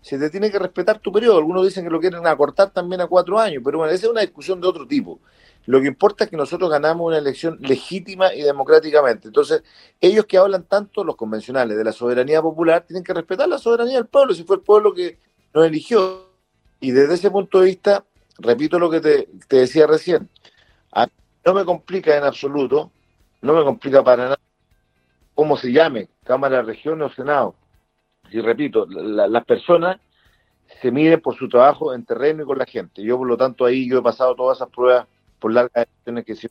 se 0.00 0.18
te 0.18 0.28
tiene 0.28 0.50
que 0.50 0.58
respetar 0.58 0.98
tu 0.98 1.10
periodo. 1.10 1.38
Algunos 1.38 1.64
dicen 1.64 1.84
que 1.84 1.90
lo 1.90 2.00
quieren 2.00 2.26
acortar 2.26 2.70
también 2.70 3.00
a 3.00 3.06
cuatro 3.06 3.38
años, 3.38 3.62
pero 3.64 3.78
bueno, 3.78 3.92
esa 3.92 4.06
es 4.06 4.10
una 4.10 4.20
discusión 4.20 4.60
de 4.60 4.66
otro 4.66 4.86
tipo. 4.86 5.18
Lo 5.66 5.80
que 5.80 5.86
importa 5.86 6.24
es 6.24 6.30
que 6.30 6.36
nosotros 6.36 6.70
ganamos 6.70 7.06
una 7.06 7.18
elección 7.18 7.58
legítima 7.60 8.34
y 8.34 8.42
democráticamente. 8.42 9.28
Entonces, 9.28 9.62
ellos 10.00 10.26
que 10.26 10.36
hablan 10.36 10.64
tanto, 10.64 11.04
los 11.04 11.16
convencionales, 11.16 11.76
de 11.76 11.84
la 11.84 11.92
soberanía 11.92 12.42
popular, 12.42 12.84
tienen 12.86 13.02
que 13.02 13.14
respetar 13.14 13.48
la 13.48 13.58
soberanía 13.58 13.96
del 13.96 14.06
pueblo, 14.06 14.34
si 14.34 14.44
fue 14.44 14.56
el 14.56 14.62
pueblo 14.62 14.92
que 14.92 15.18
nos 15.54 15.66
eligió. 15.66 16.28
Y 16.80 16.90
desde 16.90 17.14
ese 17.14 17.30
punto 17.30 17.60
de 17.60 17.66
vista, 17.66 18.04
repito 18.38 18.78
lo 18.78 18.90
que 18.90 19.00
te, 19.00 19.28
decía 19.48 19.86
recién, 19.86 20.28
no 21.46 21.52
me 21.52 21.64
complica 21.64 22.16
en 22.16 22.24
absoluto, 22.24 22.90
no 23.42 23.52
me 23.52 23.62
complica 23.64 24.02
para 24.02 24.24
nada 24.24 24.38
cómo 25.34 25.58
se 25.58 25.72
llame, 25.72 26.08
Cámara, 26.24 26.62
Región 26.62 27.02
o 27.02 27.10
Senado. 27.10 27.54
Y 28.30 28.40
repito, 28.40 28.86
las 28.86 29.44
personas 29.44 30.00
se 30.80 30.90
miden 30.90 31.20
por 31.20 31.36
su 31.36 31.48
trabajo 31.48 31.92
en 31.92 32.04
terreno 32.04 32.42
y 32.42 32.46
con 32.46 32.58
la 32.58 32.64
gente. 32.64 33.02
Yo, 33.02 33.18
por 33.18 33.28
lo 33.28 33.36
tanto, 33.36 33.64
ahí 33.64 33.88
yo 33.88 33.98
he 33.98 34.02
pasado 34.02 34.34
todas 34.34 34.58
esas 34.58 34.70
pruebas 34.70 35.06
por 35.44 35.52
largas 35.52 35.86
que 36.24 36.48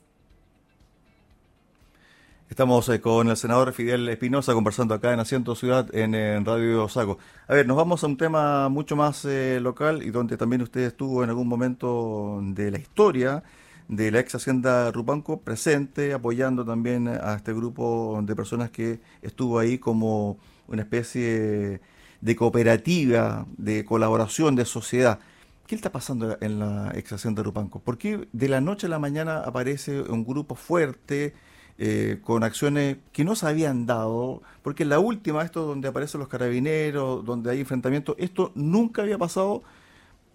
Estamos 2.48 2.88
eh, 2.88 3.00
con 3.00 3.28
el 3.28 3.36
senador 3.36 3.72
Fidel 3.72 4.08
Espinosa 4.08 4.54
conversando 4.54 4.94
acá 4.94 5.12
en 5.12 5.18
Asiento 5.18 5.56
Ciudad 5.56 5.92
en, 5.92 6.44
Radio 6.44 6.88
Sago. 6.88 7.18
A 7.48 7.54
ver, 7.54 7.66
nos 7.66 7.76
vamos 7.76 8.04
a 8.04 8.06
un 8.06 8.16
tema 8.16 8.68
mucho 8.68 8.94
más 8.94 9.24
eh, 9.24 9.58
local 9.60 10.04
y 10.04 10.10
donde 10.10 10.36
también 10.36 10.62
usted 10.62 10.82
estuvo 10.82 11.24
en 11.24 11.30
algún 11.30 11.48
momento 11.48 12.38
de 12.40 12.70
la 12.70 12.78
historia 12.78 13.42
de 13.88 14.12
la 14.12 14.20
ex 14.20 14.36
Hacienda 14.36 14.92
Rupanco 14.92 15.40
presente, 15.40 16.12
apoyando 16.12 16.64
también 16.64 17.08
a 17.08 17.34
este 17.34 17.52
grupo 17.52 18.20
de 18.22 18.36
personas 18.36 18.70
que 18.70 19.00
estuvo 19.22 19.58
ahí 19.58 19.78
como 19.78 20.38
una 20.68 20.82
especie 20.82 21.80
de 22.20 22.36
cooperativa, 22.36 23.44
de 23.56 23.84
colaboración, 23.84 24.54
de 24.54 24.64
sociedad. 24.64 25.18
¿Qué 25.66 25.74
está 25.74 25.90
pasando 25.90 26.36
en 26.42 26.58
la 26.58 26.90
extracción 26.94 27.34
de 27.34 27.42
Rupanco? 27.42 27.80
¿Por 27.80 27.96
qué 27.96 28.28
de 28.32 28.48
la 28.48 28.60
noche 28.60 28.86
a 28.86 28.90
la 28.90 28.98
mañana 28.98 29.38
aparece 29.38 30.02
un 30.02 30.22
grupo 30.24 30.56
fuerte 30.56 31.32
eh, 31.78 32.20
con 32.22 32.44
acciones 32.44 32.98
que 33.12 33.24
no 33.24 33.34
se 33.34 33.46
habían 33.46 33.86
dado? 33.86 34.42
Porque 34.62 34.84
la 34.84 34.98
última, 34.98 35.42
esto 35.42 35.64
donde 35.64 35.88
aparecen 35.88 36.20
los 36.20 36.28
carabineros, 36.28 37.24
donde 37.24 37.50
hay 37.50 37.60
enfrentamientos, 37.60 38.14
esto 38.18 38.52
nunca 38.54 39.02
había 39.02 39.16
pasado, 39.16 39.62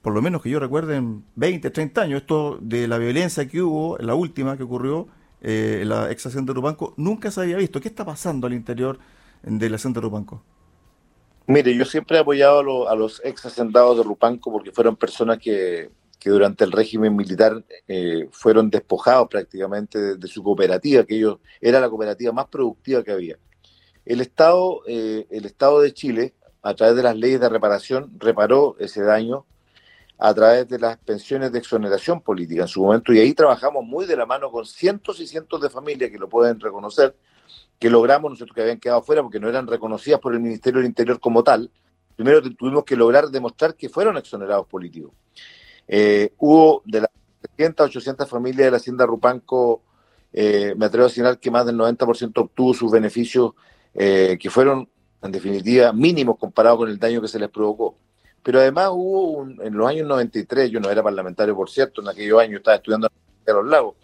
por 0.02 0.14
lo 0.16 0.22
menos 0.24 0.42
que 0.42 0.50
yo 0.50 0.60
recuerde, 0.60 0.96
en 0.96 1.24
20, 1.36 1.70
30 1.70 2.02
años. 2.02 2.22
Esto 2.22 2.58
de 2.60 2.88
la 2.88 2.98
violencia 2.98 3.48
que 3.48 3.62
hubo, 3.62 4.00
la 4.00 4.16
última 4.16 4.58
que 4.58 4.64
ocurrió 4.64 5.08
eh, 5.42 5.80
en 5.84 5.90
la 5.90 6.12
extracción 6.12 6.46
de 6.48 6.54
Rupanco, 6.54 6.96
nunca 6.98 7.30
se 7.30 7.42
había 7.42 7.58
visto. 7.58 7.80
¿Qué 7.82 7.88
está 7.90 8.04
pasando 8.04 8.48
al 8.48 8.54
interior 8.54 8.98
de 9.44 9.70
la 9.70 9.76
extracción 9.76 9.94
de 9.94 10.02
Rupanco? 10.02 10.44
Mire, 11.50 11.76
yo 11.76 11.84
siempre 11.84 12.16
he 12.16 12.20
apoyado 12.20 12.88
a, 12.88 12.96
los 12.96 13.24
ex 13.26 13.44
hacendados 13.44 13.98
de 13.98 14.04
Rupanco 14.04 14.52
porque 14.52 14.72
fueron 14.72 14.96
personas 14.96 15.40
que, 15.40 15.90
durante 16.24 16.64
el 16.64 16.72
régimen 16.72 17.16
militar 17.16 17.66
eh, 17.88 18.30
fueron 18.32 18.70
despojados 18.70 19.28
prácticamente 19.30 20.16
de, 20.16 20.28
su 20.28 20.44
cooperativa, 20.44 21.06
que 21.06 21.16
ellos 21.16 21.40
era 21.60 21.80
la 21.80 21.90
cooperativa 21.90 22.32
más 22.34 22.46
productiva 22.50 23.04
que 23.04 23.12
había. 23.12 23.40
El 24.06 24.22
Estado, 24.22 24.82
eh, 24.86 25.26
el 25.32 25.48
Estado 25.48 25.82
de 25.82 25.92
Chile, 25.92 26.36
a 26.62 26.76
través 26.76 26.96
de 26.96 27.02
las 27.02 27.16
leyes 27.16 27.42
de 27.42 27.50
reparación, 27.50 28.12
reparó 28.20 28.76
ese 28.78 29.02
daño 29.02 29.48
a 30.20 30.32
través 30.36 30.68
de 30.68 30.78
las 30.78 31.00
pensiones 31.00 31.52
de 31.52 31.58
exoneración 31.58 32.22
política 32.22 32.62
en 32.62 32.68
su 32.68 32.84
momento, 32.84 33.12
y 33.12 33.18
ahí 33.18 33.34
trabajamos 33.34 33.84
muy 33.84 34.06
de 34.06 34.18
la 34.18 34.28
mano 34.28 34.52
con 34.52 34.68
cientos 34.68 35.20
y 35.20 35.26
cientos 35.26 35.60
de 35.62 35.72
familias 35.72 36.12
que 36.12 36.20
lo 36.20 36.30
pueden 36.30 36.60
reconocer, 36.60 37.16
que 37.80 37.90
logramos 37.90 38.32
nosotros 38.32 38.54
que 38.54 38.62
habían 38.62 38.80
quedado 38.80 39.02
fuera 39.02 39.24
porque 39.24 39.40
no 39.40 39.48
eran 39.48 39.66
reconocidas 39.66 40.20
por 40.20 40.34
el 40.34 40.42
Ministerio 40.42 40.80
del 40.80 40.88
Interior 40.88 41.20
como 41.20 41.44
tal, 41.44 41.72
primero 42.16 42.42
tuvimos 42.42 42.84
que 42.84 42.98
lograr 42.98 43.30
demostrar 43.30 43.76
que 43.76 43.88
fueron 43.88 44.18
exonerados 44.18 44.68
políticos. 44.68 45.14
Eh, 45.88 46.34
hubo 46.38 46.84
de 46.86 47.02
las 47.02 47.10
700 47.42 47.88
800 47.88 48.30
familias 48.30 48.66
de 48.66 48.72
la 48.72 48.78
Hacienda 48.78 49.06
Rupanco, 49.06 49.82
eh, 50.34 50.76
me 50.78 50.86
atrevo 50.86 51.08
a 51.08 51.10
señalar 51.10 51.40
que 51.40 51.50
más 51.50 51.66
del 51.66 51.78
90% 51.78 52.42
obtuvo 52.42 52.74
sus 52.74 52.92
beneficios 52.92 53.54
eh, 53.96 54.38
que 54.40 54.50
fueron, 54.50 54.90
en 55.22 55.32
definitiva, 55.32 55.94
mínimos 55.94 56.38
comparados 56.38 56.80
con 56.80 56.90
el 56.90 57.00
daño 57.00 57.22
que 57.22 57.30
se 57.30 57.40
les 57.40 57.50
provocó. 57.50 57.96
Pero 58.44 58.60
además 58.60 58.90
hubo, 58.92 59.44
en 59.44 59.74
los 59.74 59.88
años 59.88 60.08
93, 60.08 60.70
yo 60.70 60.80
no 60.80 60.90
era 60.90 61.02
parlamentario, 61.02 61.56
por 61.56 61.70
cierto, 61.70 62.02
en 62.02 62.10
aquellos 62.10 62.40
años 62.40 62.58
estaba 62.58 62.76
estudiando 62.76 63.10
en 63.46 63.56
los 63.56 63.66
lagos, 63.66 63.96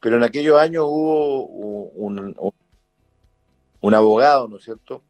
pero 0.00 0.16
en 0.16 0.24
aquellos 0.24 0.58
años 0.58 0.84
hubo 0.86 1.44
un 1.46 2.34
un 2.38 2.52
abogado, 3.90 4.48
¿no 4.48 4.56
es 4.56 4.64
cierto?, 4.64 5.02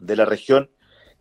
de 0.00 0.16
la 0.16 0.24
región 0.24 0.70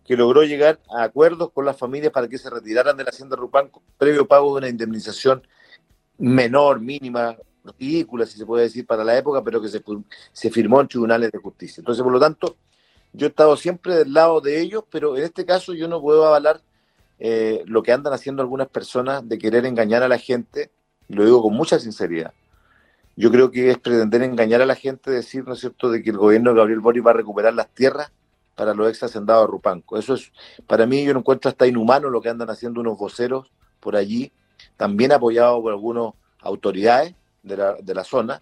que 0.06 0.17
logró 0.17 0.43
llegar 0.43 0.80
a 0.89 1.04
acuerdos 1.04 1.51
con 1.51 1.65
las 1.65 1.77
familias 1.77 2.12
para 2.12 2.27
que 2.27 2.38
se 2.38 2.49
retiraran 2.49 2.97
de 2.97 3.04
la 3.04 3.12
hacienda 3.12 3.36
Rupanco 3.36 3.84
previo 3.97 4.27
pago 4.27 4.54
de 4.54 4.58
una 4.58 4.69
indemnización 4.69 5.47
menor, 6.17 6.80
mínima, 6.80 7.38
ridícula, 7.80 8.25
si 8.25 8.38
se 8.38 8.45
puede 8.45 8.63
decir, 8.63 8.86
para 8.86 9.04
la 9.04 9.17
época, 9.17 9.43
pero 9.43 9.62
que 9.62 9.69
se, 9.69 9.84
se 10.34 10.49
firmó 10.49 10.82
en 10.82 10.88
tribunales 10.88 11.32
de 11.32 11.38
justicia. 11.38 11.82
Entonces, 11.82 12.04
por 12.04 12.12
lo 12.12 12.19
tanto, 12.19 12.58
yo 13.13 13.27
he 13.27 13.30
estado 13.30 13.58
siempre 13.58 13.95
del 13.95 14.13
lado 14.13 14.41
de 14.41 14.60
ellos, 14.62 14.84
pero 14.89 15.17
en 15.17 15.23
este 15.23 15.45
caso 15.45 15.73
yo 15.73 15.88
no 15.88 16.01
puedo 16.01 16.25
avalar 16.25 16.62
eh, 17.19 17.63
lo 17.65 17.84
que 17.84 17.91
andan 17.91 18.13
haciendo 18.13 18.41
algunas 18.41 18.67
personas 18.67 19.27
de 19.27 19.38
querer 19.38 19.65
engañar 19.65 20.04
a 20.04 20.08
la 20.08 20.17
gente, 20.17 20.71
y 21.08 21.13
lo 21.13 21.25
digo 21.25 21.41
con 21.41 21.54
mucha 21.54 21.80
sinceridad, 21.80 22.34
yo 23.15 23.32
creo 23.32 23.52
que 23.52 23.71
es 23.71 23.78
pretender 23.78 24.24
engañar 24.24 24.62
a 24.62 24.65
la 24.65 24.76
gente, 24.76 25.12
decir, 25.12 25.45
¿no 25.45 25.54
es 25.54 25.60
cierto?, 25.60 25.89
de 25.89 26.02
que 26.02 26.10
el 26.10 26.17
gobierno 26.17 26.52
de 26.52 26.58
Gabriel 26.58 26.80
Boric 26.80 27.06
va 27.06 27.12
a 27.12 27.15
recuperar 27.15 27.54
las 27.54 27.69
tierras 27.69 28.12
para 28.56 28.74
los 28.74 28.89
ex 28.89 29.04
hacendados 29.04 29.47
de 29.47 29.52
Rupanco. 29.52 29.97
Eso 29.97 30.13
es, 30.13 30.32
para 30.67 30.86
mí, 30.86 31.04
yo 31.04 31.13
no 31.13 31.19
encuentro 31.19 31.50
hasta 31.50 31.67
inhumano 31.67 32.10
lo 32.10 32.21
que 32.21 32.30
andan 32.30 32.50
haciendo 32.50 32.82
unos 32.82 32.97
voceros 32.97 33.52
por 33.80 33.95
allí, 33.95 34.32
también 34.78 35.12
apoyados 35.12 35.62
por 35.62 35.71
algunas 35.71 36.13
autoridades 36.41 37.15
de 37.43 37.58
la, 37.58 37.74
de 37.76 37.95
la 37.95 38.04
zona, 38.04 38.41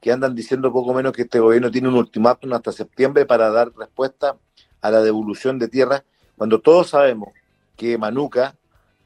que 0.00 0.12
andan 0.12 0.34
diciendo 0.34 0.70
poco 0.70 0.92
menos 0.92 1.12
que 1.12 1.22
este 1.22 1.40
gobierno 1.40 1.70
tiene 1.70 1.88
un 1.88 1.94
ultimátum 1.94 2.52
hasta 2.52 2.72
septiembre 2.72 3.24
para 3.24 3.50
dar 3.50 3.72
respuesta 3.74 4.36
a 4.82 4.90
la 4.90 5.00
devolución 5.00 5.58
de 5.58 5.68
tierras, 5.68 6.04
cuando 6.36 6.60
todos 6.60 6.90
sabemos 6.90 7.30
que 7.76 7.96
Manuca, 7.96 8.54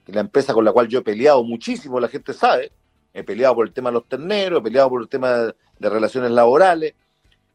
la 0.06 0.20
empresa 0.20 0.54
con 0.54 0.64
la 0.64 0.72
cual 0.72 0.88
yo 0.88 0.98
he 0.98 1.02
peleado 1.02 1.44
muchísimo, 1.44 2.00
la 2.00 2.08
gente 2.08 2.32
sabe, 2.32 2.72
he 3.14 3.24
peleado 3.24 3.54
por 3.54 3.66
el 3.66 3.72
tema 3.72 3.90
de 3.90 3.94
los 3.94 4.08
terneros, 4.08 4.60
he 4.60 4.62
peleado 4.62 4.90
por 4.90 5.02
el 5.02 5.08
tema 5.08 5.54
de 5.78 5.90
relaciones 5.90 6.30
laborales, 6.30 6.94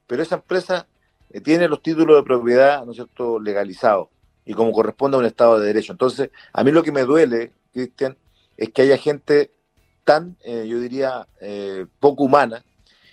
pero 0.08 0.22
esa 0.22 0.36
empresa 0.36 0.88
eh, 1.30 1.42
tiene 1.42 1.68
los 1.68 1.82
títulos 1.82 2.18
de 2.18 2.24
propiedad, 2.24 2.86
¿no 2.86 2.94
cierto?, 2.94 3.40
legalizados 3.40 4.10
y 4.46 4.54
como 4.54 4.72
corresponde 4.72 5.16
a 5.16 5.20
un 5.20 5.26
Estado 5.26 5.60
de 5.60 5.68
Derecho. 5.68 5.94
Entonces, 5.94 6.30
a 6.52 6.64
mí 6.64 6.72
lo 6.72 6.84
que 6.84 6.92
me 6.92 7.04
duele, 7.04 7.54
Cristian, 7.72 8.18
es 8.58 8.70
que 8.70 8.82
haya 8.82 8.98
gente 8.98 9.52
tan, 10.04 10.36
eh, 10.44 10.68
yo 10.68 10.80
diría, 10.80 11.28
eh, 11.40 11.86
poco 12.00 12.24
humana, 12.24 12.64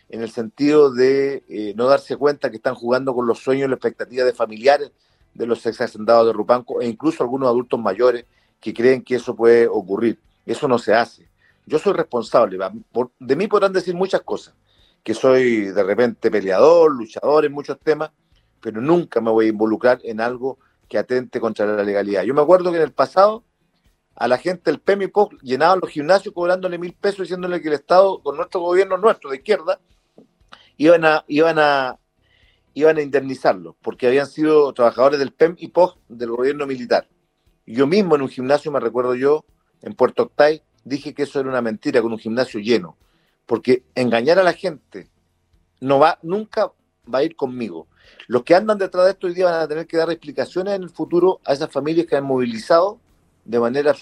en 0.09 0.23
el 0.23 0.31
sentido 0.31 0.93
de 0.93 1.73
no 1.77 1.87
darse 1.87 2.17
cuenta 2.17 2.51
que 2.51 2.57
están 2.57 2.75
jugando 2.75 3.15
con 3.15 3.29
los 3.29 3.39
sueños 3.39 3.67
y 3.67 3.71
las 3.71 3.77
expectativas 3.77 4.27
de 4.27 4.33
familiares 4.33 4.91
de 5.35 5.47
los 5.47 5.65
ex 5.65 5.81
hacendados 5.81 6.27
de 6.27 6.33
Rupanco 6.33 6.81
e 6.81 6.87
incluso 6.87 7.23
algunos 7.23 7.49
adultos 7.49 7.79
mayores 7.79 8.25
que 8.61 8.75
creen 8.75 9.03
que 9.03 9.15
eso 9.15 9.37
puede 9.37 9.69
ocurrir. 9.69 10.19
Eso 10.45 10.67
no 10.67 10.79
se 10.79 10.95
hace. 10.95 11.30
Yo 11.71 11.79
soy 11.79 11.93
responsable, 11.93 12.59
de 13.21 13.37
mí 13.37 13.47
podrán 13.47 13.73
decir 13.73 13.95
muchas 13.95 14.23
cosas, 14.23 14.57
que 15.05 15.15
soy 15.15 15.67
de 15.67 15.83
repente 15.85 16.29
peleador, 16.29 16.91
luchador 16.91 17.45
en 17.45 17.53
muchos 17.53 17.79
temas, 17.79 18.11
pero 18.61 18.81
nunca 18.81 19.21
me 19.21 19.31
voy 19.31 19.47
a 19.47 19.51
involucrar 19.51 20.01
en 20.03 20.21
algo 20.21 20.59
que 20.89 20.99
atente 20.99 21.39
contra 21.39 21.67
la 21.67 21.85
legalidad. 21.85 22.25
Yo 22.25 22.35
me 22.35 22.43
acuerdo 22.43 22.73
que 22.73 22.79
en 22.79 22.83
el 22.83 22.93
pasado 22.93 23.45
a 24.17 24.27
la 24.27 24.37
gente 24.37 24.69
del 24.69 24.81
PEMIPOC 24.81 25.41
llenaban 25.43 25.79
los 25.81 25.91
gimnasios 25.91 26.35
cobrándole 26.35 26.77
mil 26.77 26.93
pesos 26.93 27.21
diciéndole 27.21 27.63
que 27.63 27.69
el 27.69 27.75
Estado, 27.75 28.21
con 28.21 28.37
nuestro 28.37 28.63
gobierno 28.63 28.97
nuestro 28.97 29.31
de 29.31 29.37
izquierda, 29.37 29.79
iban 30.77 31.05
a, 31.05 31.25
iban 31.29 31.61
a, 31.61 32.01
iban 32.75 32.97
a 32.97 33.03
indemnizarlos, 33.03 33.77
porque 33.81 34.09
habían 34.09 34.27
sido 34.27 34.73
trabajadores 34.73 35.21
del 35.21 35.33
PEM 35.33 35.55
y 35.57 35.69
POG 35.69 35.99
del 36.09 36.31
gobierno 36.31 36.67
militar. 36.67 37.07
Yo 37.65 37.87
mismo 37.87 38.17
en 38.17 38.23
un 38.23 38.29
gimnasio, 38.29 38.73
me 38.73 38.81
recuerdo 38.81 39.15
yo, 39.15 39.45
en 39.83 39.95
Puerto 39.95 40.25
Octay, 40.25 40.65
dije 40.85 41.15
que 41.15 41.25
eso 41.25 41.41
era 41.41 41.49
una 41.49 41.63
mentira 41.63 42.03
con 42.03 42.13
un 42.13 42.19
gimnasio 42.19 42.61
lleno, 42.61 42.97
porque 43.47 43.85
engañar 43.95 44.39
a 44.39 44.43
la 44.43 44.53
gente 44.53 45.09
no 45.81 45.99
va, 45.99 46.19
nunca 46.23 46.73
va 47.13 47.19
a 47.19 47.25
ir 47.25 47.37
conmigo. 47.37 47.87
Los 48.27 48.45
que 48.45 48.55
andan 48.55 48.79
detrás 48.79 49.07
de 49.07 49.13
esto 49.13 49.27
hoy 49.27 49.35
día 49.35 49.47
van 49.47 49.61
a 49.61 49.69
tener 49.69 49.87
que 49.87 49.97
dar 49.97 50.11
explicaciones 50.11 50.75
en 50.75 50.83
el 50.83 50.91
futuro 50.91 51.41
a 51.45 51.53
esas 51.53 51.71
familias 51.71 52.07
que 52.07 52.17
han 52.17 52.25
movilizado 52.25 52.99
de 53.45 53.59
manera 53.59 53.95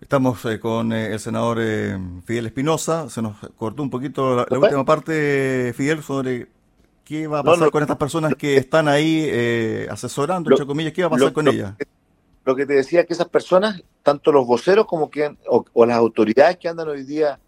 Estamos 0.00 0.44
eh, 0.46 0.58
con 0.58 0.92
eh, 0.92 1.12
el 1.12 1.20
senador 1.20 1.58
eh, 1.60 1.96
Fidel 2.24 2.46
Espinosa. 2.46 3.08
Se 3.08 3.22
nos 3.22 3.36
cortó 3.56 3.82
un 3.82 3.90
poquito 3.90 4.34
la, 4.34 4.58
última 4.58 4.84
parte, 4.84 5.72
Fidel, 5.76 6.02
sobre 6.02 6.48
qué 7.04 7.28
va 7.28 7.38
a 7.38 7.44
pasar 7.44 7.70
con 7.70 7.82
estas 7.82 7.96
personas 7.96 8.34
que 8.34 8.56
están 8.56 8.88
ahí 8.88 9.30
asesorando, 9.88 10.50
entre 10.50 10.66
comillas, 10.66 10.92
qué 10.92 11.02
va 11.02 11.08
a 11.08 11.10
pasar 11.10 11.32
con 11.32 11.46
ellas. 11.46 11.74
Lo 12.50 12.56
que 12.56 12.66
te 12.66 12.74
decía 12.74 13.06
que 13.06 13.12
esas 13.12 13.28
personas, 13.28 13.84
tanto 14.02 14.32
los 14.32 14.44
voceros 14.44 14.84
como 14.84 15.08
que 15.08 15.36
o, 15.46 15.86
las 15.86 15.96
autoridades 15.96 16.56
que 16.56 16.66
andan 16.66 16.88
hoy 16.88 17.04
día 17.04 17.38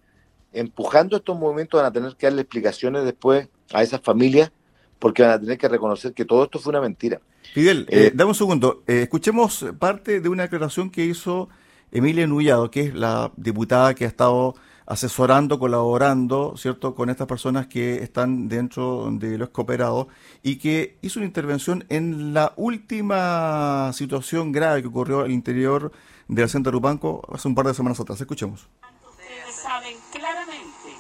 empujando 0.53 1.17
estos 1.17 1.37
movimientos 1.37 1.81
van 1.81 1.91
a 1.91 1.93
tener 1.93 2.15
que 2.15 2.27
darle 2.27 2.43
explicaciones 2.43 3.05
después 3.05 3.49
a 3.73 3.83
esas 3.83 4.01
familias 4.01 4.53
porque 5.01 5.23
van 5.23 5.33
a 5.33 5.41
tener 5.41 5.59
que 5.59 5.67
reconocer 5.67 6.13
que 6.13 6.25
todo 6.25 6.45
esto 6.45 6.61
fue 6.61 6.71
una 6.71 6.81
mentira. 6.81 7.21
Fidel, 7.53 7.89
dame 8.15 8.29
un 8.29 8.35
segundo. 8.37 8.85
escuchemos 8.87 9.67
parte 9.81 10.21
de 10.21 10.29
una 10.29 10.45
declaración 10.45 10.89
que 10.89 11.05
hizo 11.05 11.49
Emilia 11.91 12.29
Nullado, 12.29 12.71
que 12.71 12.83
es 12.83 12.95
la 12.95 13.33
diputada 13.37 13.97
que 13.97 14.05
ha 14.05 14.09
estado 14.09 14.55
asesorando, 14.87 15.59
colaborando, 15.59 16.55
¿cierto?, 16.57 16.95
con 16.95 17.11
estas 17.11 17.27
personas 17.27 17.67
que 17.67 18.03
están 18.03 18.49
dentro 18.49 19.09
de 19.13 19.39
los 19.39 19.51
cooperados 19.51 20.07
y 20.43 20.57
que 20.57 20.99
hizo 21.03 21.19
una 21.19 21.27
intervención 21.27 21.85
en 21.89 22.35
la 22.35 22.53
última 22.57 23.93
situación 23.93 24.53
grave 24.53 24.83
que 24.83 24.89
ocurrió 24.89 25.21
al 25.21 25.31
interior 25.31 25.93
de 26.29 26.43
la 26.43 26.49
Centro 26.49 26.73
Rupanco 26.73 27.23
hace 27.33 27.49
un 27.49 27.55
par 27.55 27.67
de 27.67 27.75
semanas 27.75 28.01
atrás. 28.01 28.21
Escuchemos. 28.21 28.69
Ustedes 29.09 29.55
saben 29.55 29.97
claramente 30.13 30.97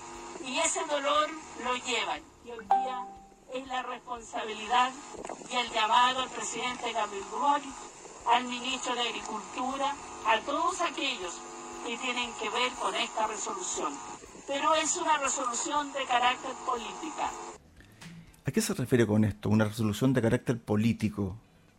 y 0.47 0.59
ese 0.59 0.81
dolor 0.89 1.29
lo 1.65 1.75
llevan. 1.75 2.21
Y 2.45 2.51
hoy 2.51 2.65
día 2.65 3.07
es 3.55 3.67
la 3.69 3.83
responsabilidad 3.83 4.91
y 5.51 5.57
el 5.57 5.71
llamado 5.71 6.21
al 6.21 6.29
presidente 6.31 6.93
Gabriel 6.93 7.25
Boric 7.31 7.93
al 8.31 8.45
ministro 8.45 8.95
de 8.95 9.01
Agricultura, 9.01 9.97
a 10.27 10.39
todos 10.41 10.81
aquellos 10.81 11.41
que 11.87 11.97
tienen 11.99 12.31
que 12.41 12.49
ver 12.51 12.73
con 12.81 12.95
esta 12.95 13.27
resolución. 13.27 13.93
Pero 14.47 14.75
es 14.75 14.97
una 14.97 15.19
resolución 15.19 15.93
de 15.93 16.05
carácter 16.07 16.53
política. 16.67 17.31
¿A 18.45 18.51
qué 18.51 18.61
se 18.61 18.75
refiere 18.75 19.07
con 19.07 19.25
esto? 19.25 19.49
¿Una 19.49 19.65
resolución 19.65 20.13
de 20.13 20.23
carácter 20.23 20.59
político? 20.59 21.37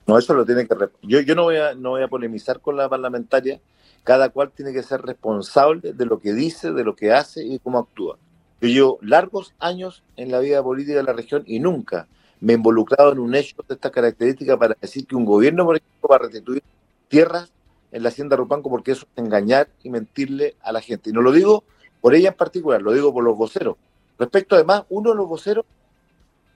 No, 0.07 0.17
eso 0.17 0.33
lo 0.33 0.45
tiene 0.45 0.67
que... 0.67 0.75
Yo, 1.01 1.21
yo 1.21 1.35
no, 1.35 1.43
voy 1.43 1.57
a, 1.57 1.73
no 1.73 1.91
voy 1.91 2.03
a 2.03 2.07
polemizar 2.07 2.59
con 2.59 2.77
la 2.77 2.89
parlamentaria. 2.89 3.59
Cada 4.03 4.29
cual 4.29 4.51
tiene 4.51 4.73
que 4.73 4.83
ser 4.83 5.01
responsable 5.01 5.93
de 5.93 6.05
lo 6.05 6.19
que 6.19 6.33
dice, 6.33 6.73
de 6.73 6.83
lo 6.83 6.95
que 6.95 7.13
hace 7.13 7.45
y 7.45 7.59
cómo 7.59 7.79
actúa. 7.79 8.17
Yo 8.59 8.67
llevo 8.67 8.99
largos 9.01 9.53
años 9.59 10.03
en 10.17 10.31
la 10.31 10.39
vida 10.39 10.61
política 10.61 10.97
de 10.97 11.03
la 11.03 11.13
región 11.13 11.43
y 11.45 11.59
nunca 11.59 12.07
me 12.41 12.51
he 12.51 12.55
involucrado 12.57 13.13
en 13.13 13.19
un 13.19 13.33
hecho 13.33 13.55
de 13.65 13.75
esta 13.75 13.89
característica 13.89 14.57
para 14.57 14.75
decir 14.81 15.07
que 15.07 15.15
un 15.15 15.23
gobierno, 15.23 15.63
por 15.63 15.77
ejemplo, 15.77 16.09
va 16.09 16.17
a 16.17 16.19
restituir 16.19 16.61
tierras 17.07 17.52
en 17.93 18.03
la 18.03 18.09
hacienda 18.09 18.35
Rupanco 18.35 18.69
porque 18.69 18.91
eso 18.91 19.05
es 19.15 19.23
engañar 19.23 19.69
y 19.83 19.89
mentirle 19.89 20.55
a 20.61 20.71
la 20.71 20.81
gente. 20.81 21.11
Y 21.11 21.13
no 21.13 21.21
lo 21.21 21.31
digo 21.31 21.63
por 22.01 22.15
ella 22.15 22.29
en 22.29 22.35
particular, 22.35 22.81
lo 22.81 22.91
digo 22.91 23.13
por 23.13 23.23
los 23.23 23.37
voceros. 23.37 23.77
Respecto 24.17 24.55
además, 24.55 24.83
uno 24.89 25.11
de 25.11 25.15
los 25.15 25.27
voceros, 25.27 25.65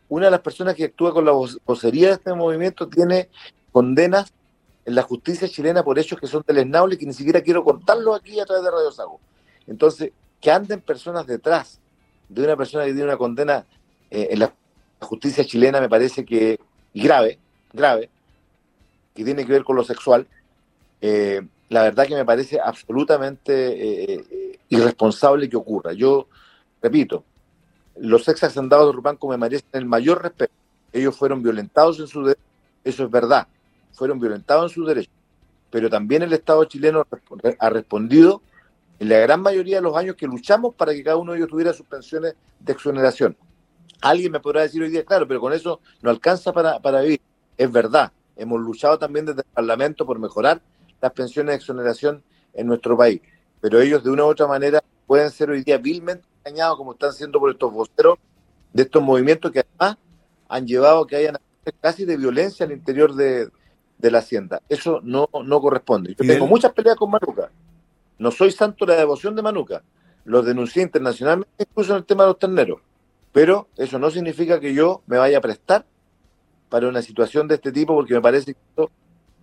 una 0.10 0.26
de 0.26 0.32
las 0.32 0.42
personas 0.42 0.76
que 0.76 0.86
actúa 0.86 1.14
con 1.14 1.26
la 1.26 1.32
vocería 1.32 2.08
de 2.08 2.14
este 2.16 2.34
movimiento 2.34 2.88
tiene 2.88 3.30
condenas 3.72 4.34
en 4.86 4.96
la 4.96 5.04
justicia 5.04 5.48
chilena 5.48 5.84
por 5.84 6.00
hechos 6.00 6.20
que 6.20 6.28
son 6.28 6.44
deleznables 6.46 6.98
que 6.98 7.06
ni 7.06 7.14
siquiera 7.14 7.42
quiero 7.42 7.64
contarlo 7.64 8.16
aquí 8.16 8.40
a 8.40 8.46
través 8.46 8.64
de 8.64 8.72
Radio 8.72 8.92
Sago. 8.92 9.20
Entonces, 9.68 10.12
que 10.42 10.50
anden 10.50 10.82
personas 10.82 11.28
detrás 11.28 11.80
de 12.30 12.44
una 12.44 12.56
persona 12.58 12.86
que 12.86 12.92
tiene 12.92 13.06
una 13.06 13.18
condena 13.18 13.66
eh, 14.10 14.30
en 14.32 14.40
la 14.40 14.54
justicia 15.02 15.46
chilena 15.46 15.80
me 15.80 15.90
parece 15.90 16.26
que 16.26 16.60
grave, 16.94 17.38
grave, 17.74 18.10
que 19.14 19.24
tiene 19.24 19.46
que 19.46 19.52
ver 19.52 19.64
con 19.64 19.76
lo 19.76 19.84
sexual, 19.84 20.28
eh, 21.02 21.42
la 21.70 21.84
verdad 21.84 22.08
que 22.08 22.16
me 22.16 22.26
parece 22.26 22.60
absolutamente 22.60 23.54
eh, 23.54 24.26
eh, 24.30 24.60
irresponsable 24.70 25.50
que 25.50 25.58
ocurra. 25.58 25.94
Yo, 25.94 26.28
repito, 26.82 27.24
los 27.98 28.28
ex 28.28 28.44
hacendados 28.44 28.88
de 28.88 28.94
Rupanco 28.94 29.28
me 29.28 29.38
merecen 29.38 29.68
el 29.74 29.86
mayor 29.86 30.22
respeto. 30.22 30.54
Ellos 30.94 31.16
fueron 31.16 31.44
violentados 31.44 32.00
en 32.00 32.08
su 32.08 32.24
derecho, 32.24 32.42
eso 32.84 33.04
es 33.04 33.12
verdad, 33.12 33.48
fueron 33.92 34.20
violentados 34.20 34.72
en 34.72 34.76
su 34.76 34.86
derecho. 34.86 35.12
Pero 35.70 35.90
también 35.90 36.22
el 36.22 36.32
Estado 36.32 36.64
chileno 36.64 37.06
ha 37.60 37.70
respondido 37.70 38.42
en 39.00 39.10
la 39.10 39.18
gran 39.18 39.42
mayoría 39.42 39.76
de 39.78 39.82
los 39.82 39.96
años 39.98 40.16
que 40.16 40.26
luchamos 40.26 40.74
para 40.76 40.94
que 40.94 41.04
cada 41.04 41.18
uno 41.18 41.34
de 41.34 41.40
ellos 41.40 41.50
tuviera 41.50 41.74
sus 41.74 41.86
pensiones 41.86 42.36
de 42.60 42.74
exoneración. 42.74 43.36
Alguien 44.02 44.32
me 44.32 44.40
podrá 44.40 44.62
decir 44.62 44.82
hoy 44.82 44.90
día, 44.90 45.04
claro, 45.04 45.28
pero 45.28 45.42
con 45.42 45.52
eso 45.52 45.82
no 46.02 46.10
alcanza 46.10 46.54
para, 46.54 46.80
para 46.80 47.02
vivir. 47.02 47.20
Es 47.58 47.70
verdad, 47.70 48.12
hemos 48.38 48.62
luchado 48.62 48.98
también 48.98 49.26
desde 49.26 49.42
el 49.42 49.48
Parlamento 49.54 50.06
por 50.06 50.20
mejorar 50.20 50.62
las 51.02 51.12
pensiones 51.12 51.54
de 51.54 51.56
exoneración 51.58 52.24
en 52.54 52.68
nuestro 52.68 52.98
país, 52.98 53.22
pero 53.62 53.80
ellos 53.80 54.04
de 54.04 54.10
una 54.10 54.26
u 54.26 54.28
otra 54.28 54.48
manera 54.48 54.84
pueden 55.06 55.30
ser 55.32 55.50
hoy 55.50 55.64
día 55.64 55.78
vilmente 55.78 56.26
engañados 56.44 56.78
como 56.78 56.94
están 56.94 57.14
siendo 57.14 57.40
por 57.40 57.52
estos 57.52 57.72
voceros 57.72 58.18
de 58.74 58.84
estos 58.84 59.02
movimientos 59.02 59.52
que 59.52 59.66
además 59.78 59.98
han 60.48 60.68
llevado 60.68 61.02
a 61.02 61.08
que 61.08 61.16
hayan 61.16 61.38
casi 61.82 62.06
de 62.06 62.18
violencia 62.18 62.66
al 62.66 62.72
interior 62.72 63.14
de, 63.14 63.50
la 64.00 64.20
hacienda. 64.20 64.62
Eso 64.70 65.02
no, 65.04 65.30
no 65.44 65.62
corresponde. 65.62 66.16
Yo 66.18 66.26
tengo 66.26 66.48
muchas 66.48 66.72
peleas 66.72 66.96
con 66.96 67.12
Manuca. 67.12 67.52
No 68.20 68.32
soy 68.32 68.52
santo 68.52 68.86
de 68.86 68.94
la 68.94 69.00
devoción 69.00 69.36
de 69.36 69.42
Manuca. 69.42 69.84
Los 70.24 70.46
denuncié 70.46 70.84
internacionalmente, 70.84 71.66
incluso 71.70 71.92
en 71.94 71.98
el 71.98 72.06
tema 72.06 72.24
de 72.24 72.30
los 72.30 72.40
terneros. 72.40 72.82
Pero 73.32 73.68
eso 73.78 74.00
no 74.00 74.10
significa 74.10 74.60
que 74.60 74.74
yo 74.74 75.02
me 75.08 75.18
vaya 75.18 75.38
a 75.38 75.42
prestar 75.42 75.86
para 76.70 76.88
una 76.88 77.02
situación 77.02 77.48
de 77.48 77.56
este 77.56 77.72
tipo, 77.72 77.96
porque 77.96 78.14
me 78.14 78.22
parece 78.22 78.54
que 78.54 78.60
esto 78.70 78.92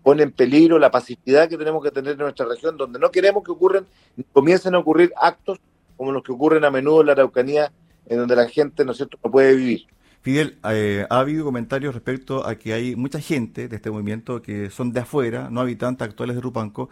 pone 0.04 0.22
en 0.22 0.30
peligro 0.30 0.78
la 0.78 0.90
pacificidad 0.90 1.48
que 1.48 1.56
tenemos 1.56 1.82
que 1.82 1.90
tener 1.90 2.12
en 2.12 2.18
nuestra 2.18 2.46
región, 2.46 2.76
donde 2.76 2.98
no 2.98 3.10
queremos 3.10 3.42
que 3.42 3.50
ocurran, 3.50 3.86
comiencen 4.32 4.74
a 4.74 4.78
ocurrir 4.78 5.12
actos 5.16 5.58
como 5.96 6.12
los 6.12 6.22
que 6.22 6.30
ocurren 6.30 6.62
a 6.64 6.70
menudo 6.70 7.00
en 7.00 7.06
la 7.06 7.12
Araucanía, 7.12 7.72
en 8.06 8.18
donde 8.18 8.36
la 8.36 8.46
gente, 8.46 8.84
¿no 8.84 8.92
es 8.92 8.98
cierto?, 8.98 9.18
no 9.24 9.30
puede 9.30 9.56
vivir. 9.56 9.86
Fidel, 10.20 10.58
eh, 10.70 11.06
ha 11.08 11.20
habido 11.20 11.44
comentarios 11.44 11.94
respecto 11.94 12.46
a 12.46 12.56
que 12.56 12.74
hay 12.74 12.96
mucha 12.96 13.18
gente 13.18 13.66
de 13.66 13.76
este 13.76 13.90
movimiento 13.90 14.42
que 14.42 14.68
son 14.68 14.92
de 14.92 15.00
afuera, 15.00 15.48
no 15.50 15.62
habitantes 15.62 16.06
actuales 16.06 16.36
de 16.36 16.42
Rupanco, 16.42 16.90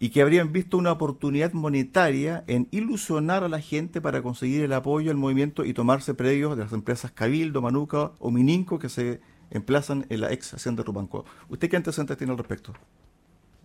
y 0.00 0.08
que 0.08 0.20
habrían 0.20 0.52
visto 0.52 0.76
una 0.76 0.90
oportunidad 0.90 1.52
monetaria 1.52 2.42
en 2.48 2.66
ilusionar 2.72 3.44
a 3.44 3.48
la 3.48 3.60
gente 3.60 4.00
para 4.00 4.22
conseguir 4.22 4.62
el 4.64 4.72
apoyo 4.72 5.12
al 5.12 5.16
movimiento 5.16 5.64
y 5.64 5.72
tomarse 5.72 6.14
predios 6.14 6.56
de 6.56 6.64
las 6.64 6.72
empresas 6.72 7.12
Cabildo, 7.12 7.62
Manuca 7.62 8.12
o 8.18 8.32
Mininco 8.32 8.80
que 8.80 8.88
se 8.88 9.20
emplazan 9.50 10.06
en 10.08 10.20
la 10.20 10.32
ex 10.32 10.54
de 10.64 10.82
Rupanco. 10.82 11.24
¿Usted 11.48 11.68
qué 11.68 11.76
antecedentes 11.76 12.16
tiene 12.16 12.32
al 12.32 12.38
respecto? 12.38 12.72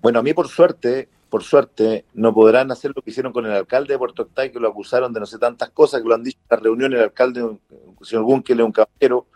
Bueno, 0.02 0.20
a 0.20 0.24
mí 0.24 0.34
por 0.34 0.48
suerte, 0.48 1.10
por 1.30 1.44
suerte, 1.44 2.06
no 2.14 2.34
podrán 2.34 2.72
hacer 2.72 2.92
lo 2.96 3.02
que 3.02 3.10
hicieron 3.10 3.34
con 3.34 3.46
el 3.46 3.52
alcalde 3.52 3.94
de 3.94 3.98
Puerto 3.98 4.24
Octay, 4.24 4.52
que 4.52 4.60
lo 4.60 4.68
acusaron 4.68 5.12
de 5.14 5.20
no 5.20 5.26
sé 5.26 5.40
tantas 5.40 5.70
cosas, 5.72 6.02
que 6.02 6.08
lo 6.08 6.16
han 6.16 6.24
dicho 6.24 6.38
en 6.42 6.58
la 6.58 6.64
reunión 6.64 6.94
el 6.94 7.02
alcalde, 7.02 7.42
el 7.42 8.06
señor 8.06 8.24
Bunkel, 8.24 8.62
un 8.62 8.72
caballero, 8.72 9.28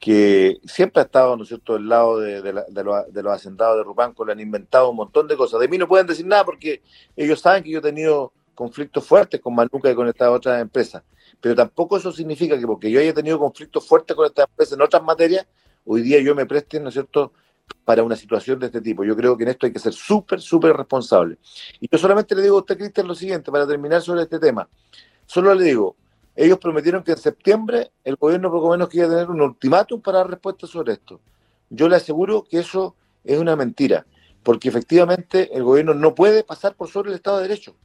que 0.00 0.58
siempre 0.64 1.02
ha 1.02 1.04
estado, 1.04 1.36
¿no 1.36 1.42
es 1.42 1.48
cierto?, 1.48 1.74
del 1.74 1.88
lado 1.88 2.18
de, 2.18 2.42
de, 2.42 2.82
los, 2.82 3.32
hacendados 3.32 3.76
de 3.76 3.84
Rupanco, 3.84 4.24
le 4.24 4.32
han 4.32 4.40
inventado 4.40 4.90
un 4.90 4.96
montón 4.96 5.28
de 5.28 5.36
cosas. 5.36 5.60
De 5.60 5.68
mí 5.68 5.76
no 5.76 5.86
pueden 5.86 6.06
decir 6.06 6.26
nada 6.26 6.44
porque 6.44 6.82
ellos 7.16 7.40
saben 7.40 7.62
que 7.62 7.70
yo 7.70 7.78
he 7.78 7.82
tenido 7.82 8.32
conflictos 8.54 9.06
fuertes 9.06 9.40
con 9.40 9.54
Manuca 9.54 9.90
y 9.90 9.94
con 9.94 10.08
estas 10.08 10.28
otras 10.30 10.60
empresas. 10.60 11.02
Pero 11.40 11.54
tampoco 11.54 11.98
eso 11.98 12.12
significa 12.12 12.58
que 12.58 12.66
porque 12.66 12.90
yo 12.90 12.98
haya 12.98 13.12
tenido 13.12 13.38
conflictos 13.38 13.86
fuertes 13.86 14.16
con 14.16 14.26
estas 14.26 14.48
empresas 14.48 14.74
en 14.74 14.82
otras 14.82 15.02
materias, 15.02 15.46
hoy 15.84 16.02
día 16.02 16.20
yo 16.20 16.34
me 16.34 16.46
preste, 16.46 16.80
¿no 16.80 16.88
es 16.88 16.94
cierto?, 16.94 17.32
para 17.84 18.02
una 18.02 18.16
situación 18.16 18.58
de 18.58 18.66
este 18.66 18.80
tipo. 18.80 19.04
Yo 19.04 19.16
creo 19.16 19.36
que 19.36 19.44
en 19.44 19.50
esto 19.50 19.66
hay 19.66 19.72
que 19.72 19.78
ser 19.78 19.92
súper, 19.92 20.40
súper 20.40 20.76
responsable. 20.76 21.38
Y 21.80 21.88
yo 21.90 21.98
solamente 21.98 22.34
le 22.34 22.42
digo 22.42 22.56
a 22.56 22.60
usted, 22.60 22.76
Cristian, 22.76 23.06
lo 23.06 23.14
siguiente, 23.14 23.50
para 23.50 23.66
terminar 23.66 24.02
sobre 24.02 24.22
este 24.22 24.38
tema. 24.38 24.68
Solo 25.26 25.54
le 25.54 25.64
digo, 25.64 25.96
ellos 26.36 26.58
prometieron 26.58 27.02
que 27.02 27.12
en 27.12 27.18
septiembre 27.18 27.90
el 28.04 28.16
gobierno 28.16 28.50
poco 28.50 28.70
menos 28.70 28.88
quería 28.88 29.08
tener 29.08 29.30
un 29.30 29.40
ultimátum 29.40 30.00
para 30.00 30.18
dar 30.18 30.30
respuesta 30.30 30.66
sobre 30.66 30.94
esto. 30.94 31.20
Yo 31.68 31.88
le 31.88 31.96
aseguro 31.96 32.44
que 32.44 32.58
eso 32.58 32.96
es 33.24 33.38
una 33.38 33.56
mentira, 33.56 34.06
porque 34.42 34.68
efectivamente 34.68 35.54
el 35.56 35.62
gobierno 35.62 35.94
no 35.94 36.14
puede 36.14 36.42
pasar 36.44 36.74
por 36.74 36.88
sobre 36.88 37.10
el 37.10 37.16
Estado 37.16 37.38
de 37.38 37.48
Derecho. 37.48 37.76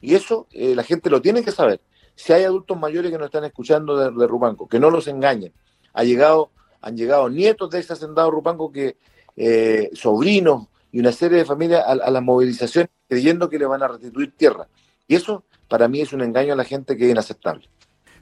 Y 0.00 0.14
eso 0.14 0.46
eh, 0.52 0.74
la 0.74 0.84
gente 0.84 1.10
lo 1.10 1.20
tiene 1.20 1.42
que 1.42 1.52
saber. 1.52 1.80
Si 2.14 2.32
hay 2.32 2.44
adultos 2.44 2.78
mayores 2.78 3.12
que 3.12 3.18
nos 3.18 3.26
están 3.26 3.44
escuchando 3.44 3.96
de, 3.96 4.10
de 4.10 4.26
Rupanco, 4.26 4.68
que 4.68 4.80
no 4.80 4.90
los 4.90 5.06
engañen. 5.06 5.52
Ha 5.92 6.04
llegado, 6.04 6.50
han 6.80 6.96
llegado 6.96 7.28
nietos 7.28 7.70
de 7.70 7.80
ese 7.80 7.92
hacendado 7.92 8.30
Rupanco 8.30 8.72
que 8.72 8.96
eh, 9.36 9.90
sobrinos 9.92 10.68
y 10.92 11.00
una 11.00 11.12
serie 11.12 11.38
de 11.38 11.44
familias 11.44 11.84
a, 11.86 11.92
a 11.92 12.10
las 12.10 12.22
movilizaciones 12.22 12.90
creyendo 13.08 13.48
que 13.48 13.58
le 13.58 13.66
van 13.66 13.82
a 13.82 13.88
restituir 13.88 14.32
tierra. 14.36 14.68
Y 15.06 15.14
eso 15.14 15.44
para 15.68 15.88
mí 15.88 16.00
es 16.00 16.12
un 16.12 16.22
engaño 16.22 16.52
a 16.52 16.56
la 16.56 16.64
gente 16.64 16.96
que 16.96 17.06
es 17.06 17.10
inaceptable. 17.10 17.68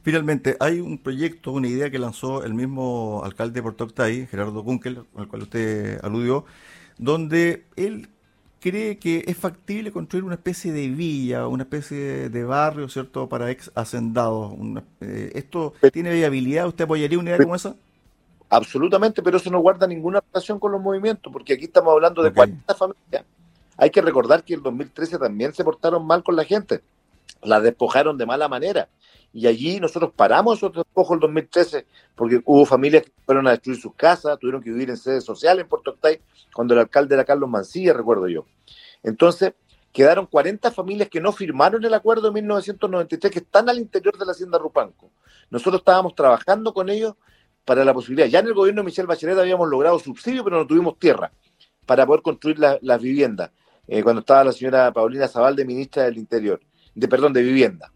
Finalmente, 0.02 0.56
hay 0.60 0.78
un 0.78 0.98
proyecto, 0.98 1.50
una 1.50 1.66
idea 1.66 1.90
que 1.90 1.98
lanzó 1.98 2.44
el 2.44 2.54
mismo 2.54 3.22
alcalde 3.24 3.54
de 3.54 3.62
Puerto 3.62 3.84
Octay, 3.84 4.26
Gerardo 4.26 4.62
Kunkel, 4.62 5.02
al 5.16 5.26
cual 5.26 5.42
usted 5.42 5.98
aludió, 6.02 6.44
donde 6.96 7.64
él 7.74 8.08
cree 8.60 8.98
que 8.98 9.24
es 9.26 9.36
factible 9.36 9.90
construir 9.90 10.24
una 10.24 10.36
especie 10.36 10.72
de 10.72 10.88
villa, 10.88 11.48
una 11.48 11.64
especie 11.64 12.28
de 12.28 12.44
barrio, 12.44 12.88
¿cierto?, 12.88 13.28
para 13.28 13.50
ex 13.50 13.72
hacendados. 13.74 14.54
Eh, 15.00 15.32
¿Esto 15.34 15.74
tiene 15.92 16.12
viabilidad? 16.12 16.68
¿Usted 16.68 16.84
apoyaría 16.84 17.18
una 17.18 17.30
idea 17.30 17.42
como 17.42 17.56
esa? 17.56 17.74
Absolutamente, 18.48 19.22
pero 19.22 19.38
eso 19.38 19.50
no 19.50 19.58
guarda 19.58 19.86
ninguna 19.86 20.22
relación 20.32 20.58
con 20.58 20.72
los 20.72 20.80
movimientos, 20.80 21.32
porque 21.32 21.54
aquí 21.54 21.64
estamos 21.64 21.92
hablando 21.92 22.22
de 22.22 22.32
40 22.32 22.74
familias. 22.74 23.24
Hay 23.76 23.90
que 23.90 24.00
recordar 24.00 24.44
que 24.44 24.54
en 24.54 24.60
el 24.60 24.64
2013 24.64 25.18
también 25.18 25.52
se 25.52 25.64
portaron 25.64 26.06
mal 26.06 26.22
con 26.22 26.36
la 26.36 26.44
gente, 26.44 26.80
la 27.42 27.60
despojaron 27.60 28.16
de 28.16 28.24
mala 28.24 28.48
manera. 28.48 28.88
Y 29.32 29.46
allí 29.46 29.80
nosotros 29.80 30.12
paramos 30.16 30.58
esos 30.58 30.72
despojos 30.72 31.10
en 31.10 31.14
el 31.16 31.20
2013 31.20 31.86
porque 32.14 32.40
hubo 32.44 32.64
familias 32.64 33.02
que 33.02 33.12
fueron 33.26 33.46
a 33.46 33.50
destruir 33.50 33.78
sus 33.78 33.94
casas, 33.94 34.38
tuvieron 34.38 34.62
que 34.62 34.70
vivir 34.70 34.88
en 34.88 34.96
sedes 34.96 35.24
sociales 35.24 35.64
en 35.64 35.68
Puerto 35.68 35.90
Octay, 35.90 36.20
cuando 36.54 36.72
el 36.72 36.80
alcalde 36.80 37.14
era 37.14 37.24
Carlos 37.24 37.50
Mancilla, 37.50 37.92
recuerdo 37.92 38.28
yo. 38.28 38.46
Entonces, 39.02 39.52
quedaron 39.92 40.26
40 40.26 40.70
familias 40.70 41.08
que 41.10 41.20
no 41.20 41.32
firmaron 41.32 41.84
el 41.84 41.92
acuerdo 41.92 42.28
de 42.28 42.32
1993, 42.32 43.32
que 43.32 43.38
están 43.40 43.68
al 43.68 43.78
interior 43.78 44.16
de 44.16 44.24
la 44.24 44.32
hacienda 44.32 44.58
Rupanco. 44.58 45.10
Nosotros 45.50 45.80
estábamos 45.80 46.14
trabajando 46.14 46.72
con 46.72 46.88
ellos 46.88 47.14
para 47.66 47.84
la 47.84 47.92
posibilidad. 47.92 48.28
Ya 48.28 48.38
en 48.38 48.46
el 48.46 48.54
gobierno 48.54 48.80
de 48.80 48.86
Michelle 48.86 49.06
Bachelet 49.08 49.36
habíamos 49.38 49.68
logrado 49.68 49.98
subsidio, 49.98 50.44
pero 50.44 50.56
no 50.56 50.66
tuvimos 50.66 50.98
tierra 50.98 51.32
para 51.84 52.06
poder 52.06 52.22
construir 52.22 52.58
las 52.58 53.02
viviendas. 53.02 53.50
Eh, 53.88 54.02
cuando 54.02 54.20
estaba 54.20 54.44
la 54.44 54.52
señora 54.52 54.92
Paulina 54.92 55.28
Zabal 55.28 55.54
de 55.54 55.64
ministra 55.64 56.04
del 56.04 56.16
Interior, 56.16 56.60
de 56.94 57.08
perdón, 57.08 57.32
de 57.32 57.42
vivienda. 57.42 57.92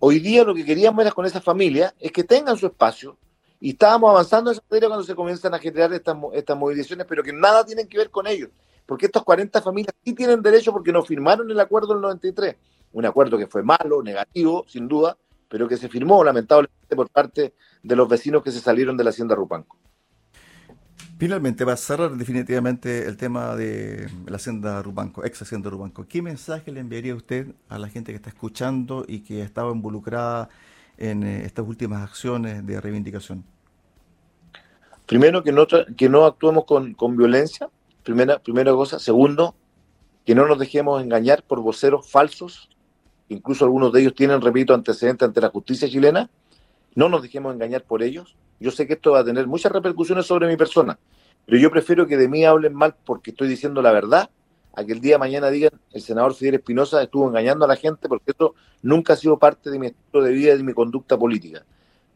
Hoy 0.00 0.18
día 0.18 0.44
lo 0.44 0.54
que 0.54 0.64
queríamos 0.64 1.00
era 1.02 1.12
con 1.12 1.26
esa 1.26 1.40
familia 1.40 1.94
es 1.98 2.12
que 2.12 2.24
tengan 2.24 2.56
su 2.56 2.66
espacio 2.66 3.16
y 3.60 3.70
estábamos 3.70 4.10
avanzando 4.10 4.50
en 4.50 4.54
esa 4.54 4.62
materia 4.62 4.88
cuando 4.88 5.04
se 5.04 5.14
comienzan 5.14 5.54
a 5.54 5.58
generar 5.58 5.92
estas, 5.92 6.16
estas 6.32 6.56
movilizaciones, 6.56 7.06
pero 7.08 7.22
que 7.22 7.32
nada 7.32 7.64
tienen 7.64 7.88
que 7.88 7.98
ver 7.98 8.10
con 8.10 8.26
ellos, 8.26 8.50
porque 8.84 9.06
estas 9.06 9.22
40 9.22 9.62
familias 9.62 9.94
sí 10.04 10.12
tienen 10.12 10.42
derecho 10.42 10.72
porque 10.72 10.92
no 10.92 11.02
firmaron 11.02 11.50
el 11.50 11.58
acuerdo 11.58 11.94
del 11.94 12.00
93, 12.00 12.56
un 12.92 13.06
acuerdo 13.06 13.38
que 13.38 13.46
fue 13.46 13.62
malo, 13.62 14.02
negativo, 14.02 14.64
sin 14.68 14.86
duda, 14.86 15.16
pero 15.48 15.68
que 15.68 15.76
se 15.76 15.88
firmó 15.88 16.22
lamentablemente 16.22 16.94
por 16.94 17.08
parte 17.10 17.54
de 17.82 17.96
los 17.96 18.08
vecinos 18.08 18.42
que 18.42 18.52
se 18.52 18.60
salieron 18.60 18.96
de 18.96 19.04
la 19.04 19.10
hacienda 19.10 19.34
Rupanco. 19.34 19.76
Finalmente, 21.18 21.64
va 21.64 21.72
a 21.72 21.76
cerrar 21.76 22.12
definitivamente 22.12 23.08
el 23.08 23.16
tema 23.16 23.56
de 23.56 24.08
la 24.26 24.36
hacienda 24.36 24.80
Rubanco, 24.82 25.24
ex 25.24 25.42
hacienda 25.42 25.68
Rubanco. 25.68 26.06
¿Qué 26.08 26.22
mensaje 26.22 26.70
le 26.70 26.78
enviaría 26.78 27.14
usted 27.14 27.48
a 27.68 27.78
la 27.78 27.88
gente 27.88 28.12
que 28.12 28.16
está 28.16 28.28
escuchando 28.28 29.04
y 29.08 29.20
que 29.20 29.42
ha 29.42 29.44
estado 29.44 29.72
involucrada 29.72 30.48
en 30.96 31.24
eh, 31.24 31.44
estas 31.44 31.66
últimas 31.66 32.02
acciones 32.02 32.64
de 32.64 32.80
reivindicación? 32.80 33.44
Primero, 35.06 35.42
que 35.42 35.50
no, 35.50 35.66
que 35.96 36.08
no 36.08 36.24
actuemos 36.24 36.66
con, 36.66 36.94
con 36.94 37.16
violencia, 37.16 37.68
primera, 38.04 38.38
primera 38.38 38.70
cosa. 38.72 39.00
Segundo, 39.00 39.56
que 40.24 40.36
no 40.36 40.46
nos 40.46 40.58
dejemos 40.58 41.02
engañar 41.02 41.42
por 41.42 41.60
voceros 41.62 42.08
falsos, 42.08 42.68
incluso 43.28 43.64
algunos 43.64 43.92
de 43.92 44.00
ellos 44.00 44.14
tienen, 44.14 44.40
repito, 44.40 44.74
antecedentes 44.74 45.26
ante 45.26 45.40
la 45.40 45.50
justicia 45.50 45.88
chilena. 45.88 46.30
No 46.94 47.08
nos 47.08 47.22
dejemos 47.22 47.54
engañar 47.54 47.84
por 47.84 48.02
ellos 48.02 48.36
yo 48.60 48.70
sé 48.70 48.86
que 48.86 48.94
esto 48.94 49.12
va 49.12 49.20
a 49.20 49.24
tener 49.24 49.46
muchas 49.46 49.70
repercusiones 49.72 50.26
sobre 50.26 50.48
mi 50.48 50.56
persona, 50.56 50.98
pero 51.46 51.58
yo 51.58 51.70
prefiero 51.70 52.06
que 52.06 52.16
de 52.16 52.28
mí 52.28 52.44
hablen 52.44 52.74
mal 52.74 52.94
porque 53.04 53.30
estoy 53.30 53.48
diciendo 53.48 53.82
la 53.82 53.92
verdad, 53.92 54.30
a 54.74 54.84
que 54.84 54.92
el 54.92 55.00
día 55.00 55.14
de 55.14 55.18
mañana 55.18 55.50
digan 55.50 55.72
el 55.92 56.00
senador 56.00 56.34
Fidel 56.34 56.56
Espinosa 56.56 57.02
estuvo 57.02 57.26
engañando 57.26 57.64
a 57.64 57.68
la 57.68 57.76
gente 57.76 58.08
porque 58.08 58.32
esto 58.32 58.54
nunca 58.82 59.12
ha 59.12 59.16
sido 59.16 59.38
parte 59.38 59.70
de 59.70 59.78
mi 59.78 59.86
estilo 59.88 60.22
de 60.22 60.32
vida 60.32 60.54
y 60.54 60.56
de 60.58 60.62
mi 60.62 60.72
conducta 60.72 61.16
política. 61.16 61.64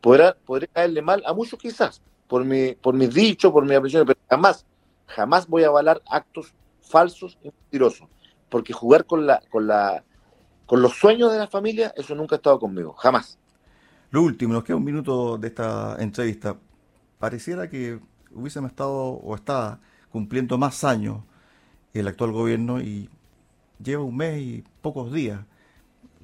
Podré 0.01 0.69
caerle 0.69 1.01
mal 1.01 1.23
a 1.27 1.33
muchos 1.33 1.59
quizás, 1.59 2.03
por, 2.27 2.45
mi, 2.45 2.75
por 2.75 2.95
mis 2.95 3.15
dichos, 3.15 3.53
por 3.53 3.65
mis 3.65 3.77
apreciaciones, 3.77 4.15
pero 4.15 4.27
jamás, 4.29 4.67
jamás 5.07 5.47
voy 5.47 5.63
a 5.63 5.69
avalar 5.69 6.03
actos 6.11 6.53
falsos 6.81 7.39
y 7.43 7.51
mentirosos, 7.51 8.09
porque 8.49 8.73
jugar 8.73 9.07
con, 9.07 9.27
la, 9.27 9.41
con, 9.51 9.69
la, 9.69 10.05
con 10.73 10.81
los 10.81 10.95
sueños 10.95 11.31
de 11.31 11.39
la 11.39 11.49
familia, 11.49 11.93
eso 11.99 12.15
nunca 12.15 12.35
ha 12.35 12.39
estado 12.39 12.59
conmigo, 12.59 12.95
jamás. 12.95 13.39
Lo 14.11 14.23
último, 14.23 14.55
nos 14.55 14.65
queda 14.65 14.79
un 14.79 14.85
minuto 14.85 15.37
de 15.37 15.49
esta 15.49 15.97
entrevista. 15.99 16.57
Pareciera 17.19 17.69
que 17.69 18.01
hubiésemos 18.31 18.71
estado 18.71 18.95
o 18.95 19.35
está 19.35 19.81
cumpliendo 20.09 20.57
más 20.57 20.83
años 20.83 21.25
el 21.93 22.09
actual 22.09 22.33
gobierno 22.33 22.81
y 22.81 23.11
lleva 23.85 24.03
un 24.03 24.17
mes 24.17 24.41
y 24.41 24.65
pocos 24.81 25.13
días 25.13 25.41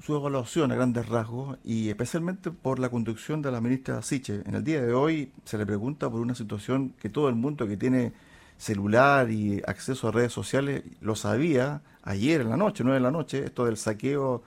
su 0.01 0.15
evaluación 0.15 0.71
a 0.71 0.75
grandes 0.75 1.07
rasgos 1.07 1.59
y 1.63 1.89
especialmente 1.89 2.49
por 2.49 2.79
la 2.79 2.89
conducción 2.89 3.43
de 3.43 3.51
la 3.51 3.61
ministra 3.61 4.01
Siche. 4.01 4.41
En 4.47 4.55
el 4.55 4.63
día 4.63 4.81
de 4.81 4.93
hoy 4.93 5.31
se 5.45 5.59
le 5.59 5.65
pregunta 5.67 6.09
por 6.09 6.21
una 6.21 6.33
situación 6.33 6.95
que 6.99 7.09
todo 7.09 7.29
el 7.29 7.35
mundo 7.35 7.67
que 7.67 7.77
tiene 7.77 8.13
celular 8.59 9.31
y 9.31 9.61
acceso 9.65 10.09
a 10.09 10.11
redes 10.11 10.33
sociales 10.33 10.83
lo 11.01 11.15
sabía 11.15 11.81
ayer 12.03 12.41
en 12.41 12.49
la 12.49 12.57
noche, 12.57 12.83
no 12.83 12.95
en 12.95 13.01
la 13.01 13.09
noche, 13.09 13.45
esto 13.45 13.65
del 13.65 13.77
saqueo 13.77 14.43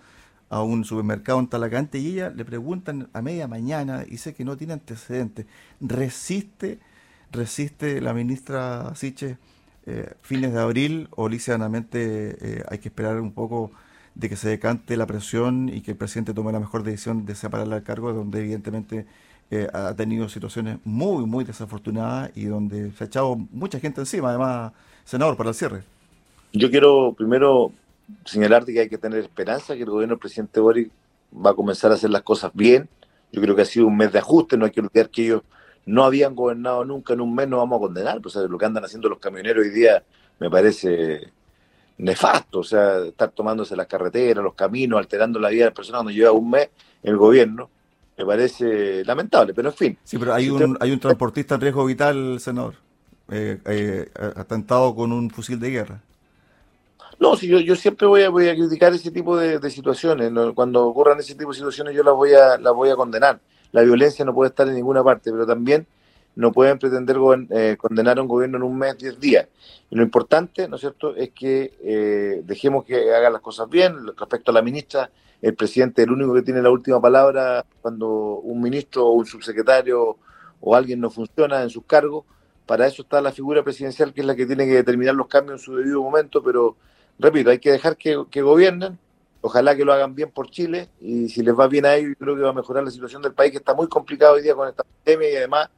a 0.51 0.63
un 0.63 0.85
supermercado 0.85 1.41
en 1.41 1.49
Talacante 1.49 1.99
y 1.99 2.09
ella 2.09 2.31
le 2.31 2.45
preguntan 2.45 3.09
a 3.15 3.23
media 3.23 3.49
mañana 3.49 4.05
y 4.07 4.19
sé 4.19 4.35
que 4.35 4.45
no 4.45 4.57
tiene 4.57 4.75
antecedentes. 4.75 5.47
¿Resiste, 5.81 6.79
resiste 7.33 8.03
la 8.03 8.13
ministra 8.13 8.95
Siche 8.95 9.39
eh, 9.87 10.13
fines 10.21 10.53
de 10.53 10.61
abril 10.61 11.09
o 11.13 11.29
lisianamente 11.29 12.37
eh, 12.41 12.65
hay 12.69 12.79
que 12.79 12.89
esperar 12.89 13.19
un 13.19 13.33
poco 13.33 13.73
de 14.15 14.29
que 14.29 14.37
se 14.37 14.51
decante 14.51 14.97
la 14.99 15.07
presión 15.07 15.71
y 15.71 15.81
que 15.81 15.93
el 15.93 15.97
presidente 15.97 16.35
tome 16.35 16.53
la 16.53 16.61
mejor 16.61 16.83
decisión 16.83 17.25
de 17.25 17.35
separarla 17.35 17.77
del 17.77 17.85
cargo, 17.85 18.13
donde 18.13 18.41
evidentemente 18.41 19.07
eh, 19.55 19.69
ha 19.71 19.95
tenido 19.95 20.31
situaciones 20.31 20.79
muy, 20.83 21.27
muy 21.27 21.45
desafortunadas 21.45 22.31
y 22.35 22.47
donde 22.47 22.91
se 22.93 23.05
ha 23.05 23.07
echado 23.07 23.37
mucha 23.37 23.79
gente 23.79 24.01
encima, 24.01 24.31
además, 24.31 24.73
senador, 25.05 25.37
para 25.37 25.51
el 25.51 25.55
cierre. 25.55 25.83
Yo 26.55 26.71
quiero 26.71 27.13
primero 27.13 27.71
señalarte 28.25 28.73
que 28.73 28.81
hay 28.81 28.89
que 28.89 28.97
tener 28.97 29.19
esperanza, 29.19 29.75
que 29.75 29.83
el 29.83 29.91
gobierno 29.91 30.15
del 30.15 30.21
presidente 30.21 30.59
Boric 30.59 30.91
va 31.35 31.51
a 31.51 31.55
comenzar 31.55 31.91
a 31.91 31.97
hacer 31.97 32.09
las 32.09 32.23
cosas 32.23 32.51
bien. 32.55 32.89
Yo 33.31 33.43
creo 33.43 33.55
que 33.55 33.61
ha 33.61 33.67
sido 33.67 33.89
un 33.89 33.97
mes 33.99 34.11
de 34.11 34.21
ajuste, 34.21 34.57
no 34.57 34.65
hay 34.65 34.71
que 34.71 34.81
olvidar 34.81 35.11
que 35.11 35.23
ellos 35.23 35.43
no 35.85 36.05
habían 36.05 36.35
gobernado 36.35 36.87
nunca 36.87 37.13
en 37.13 37.21
un 37.21 37.35
mes, 37.35 37.47
no 37.47 37.59
vamos 37.59 37.77
a 37.77 37.81
condenar, 37.81 38.23
pues 38.23 38.35
lo 38.37 38.57
que 38.57 38.65
andan 38.65 38.87
haciendo 38.87 39.11
los 39.11 39.19
camioneros 39.19 39.67
hoy 39.67 39.71
día 39.71 40.03
me 40.39 40.49
parece 40.49 41.31
nefasto, 41.99 42.61
o 42.61 42.65
sea, 42.65 43.05
estar 43.05 43.33
tomándose 43.33 43.77
las 43.77 43.87
carreteras, 43.87 44.43
los 44.43 44.55
caminos, 44.55 44.99
alterando 44.99 45.39
la 45.39 45.51
vida 45.51 45.65
de 45.65 45.71
las 45.71 45.77
personas 45.77 45.99
cuando 45.99 46.13
lleva 46.13 46.33
un 46.33 46.49
mes 46.49 46.71
el 47.03 47.19
gobierno, 47.19 47.69
me 48.17 48.25
parece 48.25 49.05
lamentable, 49.05 49.55
pero 49.55 49.71
en 49.71 49.75
fin. 49.75 49.99
Sí, 50.05 50.19
pero 50.19 50.35
hay, 50.35 50.51
un, 50.51 50.77
hay 50.81 50.93
un 50.93 51.01
transportista 51.01 51.55
en 51.55 51.61
riesgo 51.61 51.85
vital, 51.85 52.39
senador, 52.41 52.75
eh, 53.31 53.59
eh, 53.65 54.11
atentado 54.37 54.95
con 54.95 55.13
un 55.13 55.31
fusil 55.31 55.59
de 55.59 55.71
guerra. 55.71 56.01
No, 57.19 57.37
si 57.37 57.47
yo, 57.47 57.61
yo 57.61 57.77
siempre 57.77 58.07
voy 58.07 58.23
a, 58.23 58.31
voy 58.31 58.49
a 58.49 58.55
criticar 58.55 58.93
ese 58.93 59.11
tipo 59.11 59.37
de, 59.37 59.71
situaciones. 59.71 60.33
Cuando 60.55 60.87
ocurran 60.87 61.21
ese 61.21 61.35
tipo 61.35 61.51
de 61.51 61.57
situaciones 61.57 61.95
yo 61.95 62.03
las 62.03 62.15
voy, 62.15 62.33
a, 62.35 62.59
las 62.59 62.75
voy 62.75 62.91
a 62.91 62.97
condenar. 62.97 63.39
La 63.71 63.83
violencia 63.83 64.25
no 64.25 64.35
puede 64.35 64.49
estar 64.49 64.67
en 64.67 64.75
ninguna 64.75 65.05
parte, 65.05 65.31
pero 65.31 65.47
también 65.47 65.87
no 66.35 66.51
pueden 66.51 66.79
pretender 66.79 67.17
eh, 67.51 67.77
condenar 67.79 68.19
a 68.19 68.23
un 68.23 68.29
gobierno 68.29 68.57
en 68.57 68.65
un 68.65 68.77
mes, 68.77 68.99
diez 68.99 69.21
días. 69.21 69.47
Y 69.91 69.97
lo 69.97 70.03
importante, 70.03 70.67
¿no 70.67 70.77
es 70.77 70.81
cierto?, 70.81 71.15
es 71.15 71.31
que 71.31 71.73
eh, 71.83 72.43
dejemos 72.45 72.85
que 72.85 73.15
haga 73.15 73.31
las 73.31 73.41
cosas 73.41 73.69
bien. 73.69 73.95
Respecto 74.17 74.51
a 74.51 74.55
la 74.55 74.63
ministra, 74.63 75.11
el 75.43 75.55
presidente 75.55 76.03
es 76.03 76.09
el 76.09 76.15
único 76.15 76.33
que 76.33 76.43
tiene 76.43 76.63
la 76.63 76.71
última 76.71 77.01
palabra 77.01 77.67
cuando 77.81 78.09
un 78.09 78.63
ministro 78.63 79.07
o 79.09 79.13
un 79.13 79.27
subsecretario 79.27 80.17
o 80.61 80.77
alguien 80.77 81.01
no 81.01 81.11
funciona 81.11 81.63
en 81.63 81.69
sus 81.69 81.85
cargos. 81.85 82.25
Para 82.65 82.87
eso 82.87 83.03
está 83.03 83.21
la 83.21 83.33
figura 83.33 83.65
presidencial, 83.65 84.15
que 84.15 84.21
es 84.21 84.27
la 84.27 84.37
que 84.37 84.47
tiene 84.47 84.67
que 84.67 84.75
determinar 84.75 85.17
los 85.17 85.27
cambios 85.27 85.61
en 85.61 85.65
su 85.65 85.77
debido 85.77 86.01
momento, 86.01 86.43
pero 86.45 86.77
repito, 87.19 87.51
hay 87.51 87.59
que 87.59 87.73
dejar 87.73 87.97
que, 87.97 88.15
gobiernen, 88.41 88.99
ojalá 89.41 89.75
que 89.75 89.85
lo 89.85 89.93
hagan 89.93 90.15
bien 90.15 90.31
por 90.31 90.49
Chile 90.49 90.89
y 91.01 91.29
si 91.29 91.43
les 91.43 91.59
va 91.59 91.67
bien 91.67 91.87
a 91.87 91.97
ellos, 91.97 92.15
creo 92.17 92.37
que 92.37 92.43
va 92.43 92.51
a 92.51 92.55
mejorar 92.55 92.85
la 92.85 92.93
situación 92.93 93.21
del 93.21 93.35
país, 93.35 93.51
que 93.51 93.59
está 93.59 93.75
muy 93.75 93.89
complicado 93.89 94.35
hoy 94.35 94.43
día 94.43 94.55
con 94.55 94.69
esta 94.69 94.85
pandemia 94.85 95.33
y 95.33 95.37
además 95.37 95.71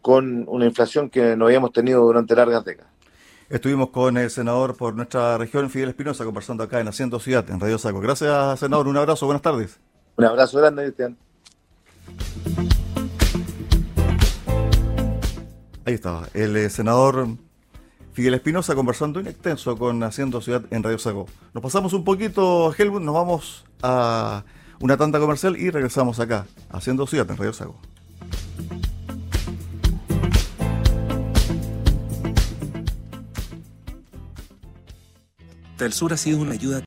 con 0.00 0.46
una 0.48 0.64
inflación 0.64 1.10
que 1.10 1.36
no 1.36 1.44
habíamos 1.44 1.70
tenido 1.70 2.02
durante 2.02 2.34
largas 2.34 2.64
décadas. 2.64 2.90
Estuvimos 3.52 3.90
con 3.90 4.16
el 4.16 4.30
senador 4.30 4.78
por 4.78 4.94
nuestra 4.94 5.36
región, 5.36 5.68
Fidel 5.68 5.90
Espinosa, 5.90 6.24
conversando 6.24 6.64
acá 6.64 6.80
en 6.80 6.88
Haciendo 6.88 7.20
Ciudad, 7.20 7.44
en 7.50 7.60
Radio 7.60 7.76
Saco. 7.76 8.00
Gracias, 8.00 8.58
senador. 8.58 8.88
Un 8.88 8.96
abrazo. 8.96 9.26
Buenas 9.26 9.42
tardes. 9.42 9.78
Un 10.16 10.24
abrazo 10.24 10.56
grande, 10.56 10.84
Cristian. 10.84 11.18
Ahí 15.84 15.92
estaba, 15.92 16.28
el 16.32 16.56
eh, 16.56 16.70
senador 16.70 17.28
Fidel 18.14 18.32
Espinosa 18.32 18.74
conversando 18.74 19.20
en 19.20 19.26
extenso 19.26 19.76
con 19.76 20.02
Haciendo 20.02 20.40
Ciudad 20.40 20.62
en 20.70 20.82
Radio 20.82 20.98
Sago. 20.98 21.26
Nos 21.52 21.62
pasamos 21.62 21.92
un 21.92 22.04
poquito, 22.04 22.74
Helmut, 22.74 23.02
nos 23.02 23.14
vamos 23.14 23.66
a 23.82 24.44
una 24.80 24.96
tanda 24.96 25.20
comercial 25.20 25.58
y 25.58 25.68
regresamos 25.68 26.20
acá, 26.20 26.46
Haciendo 26.70 27.06
Ciudad 27.06 27.30
en 27.30 27.36
Radio 27.36 27.52
Sago. 35.90 35.92
Sur 35.92 36.12
ha 36.12 36.16
sido 36.16 36.38
una 36.38 36.52
ayuda 36.52 36.80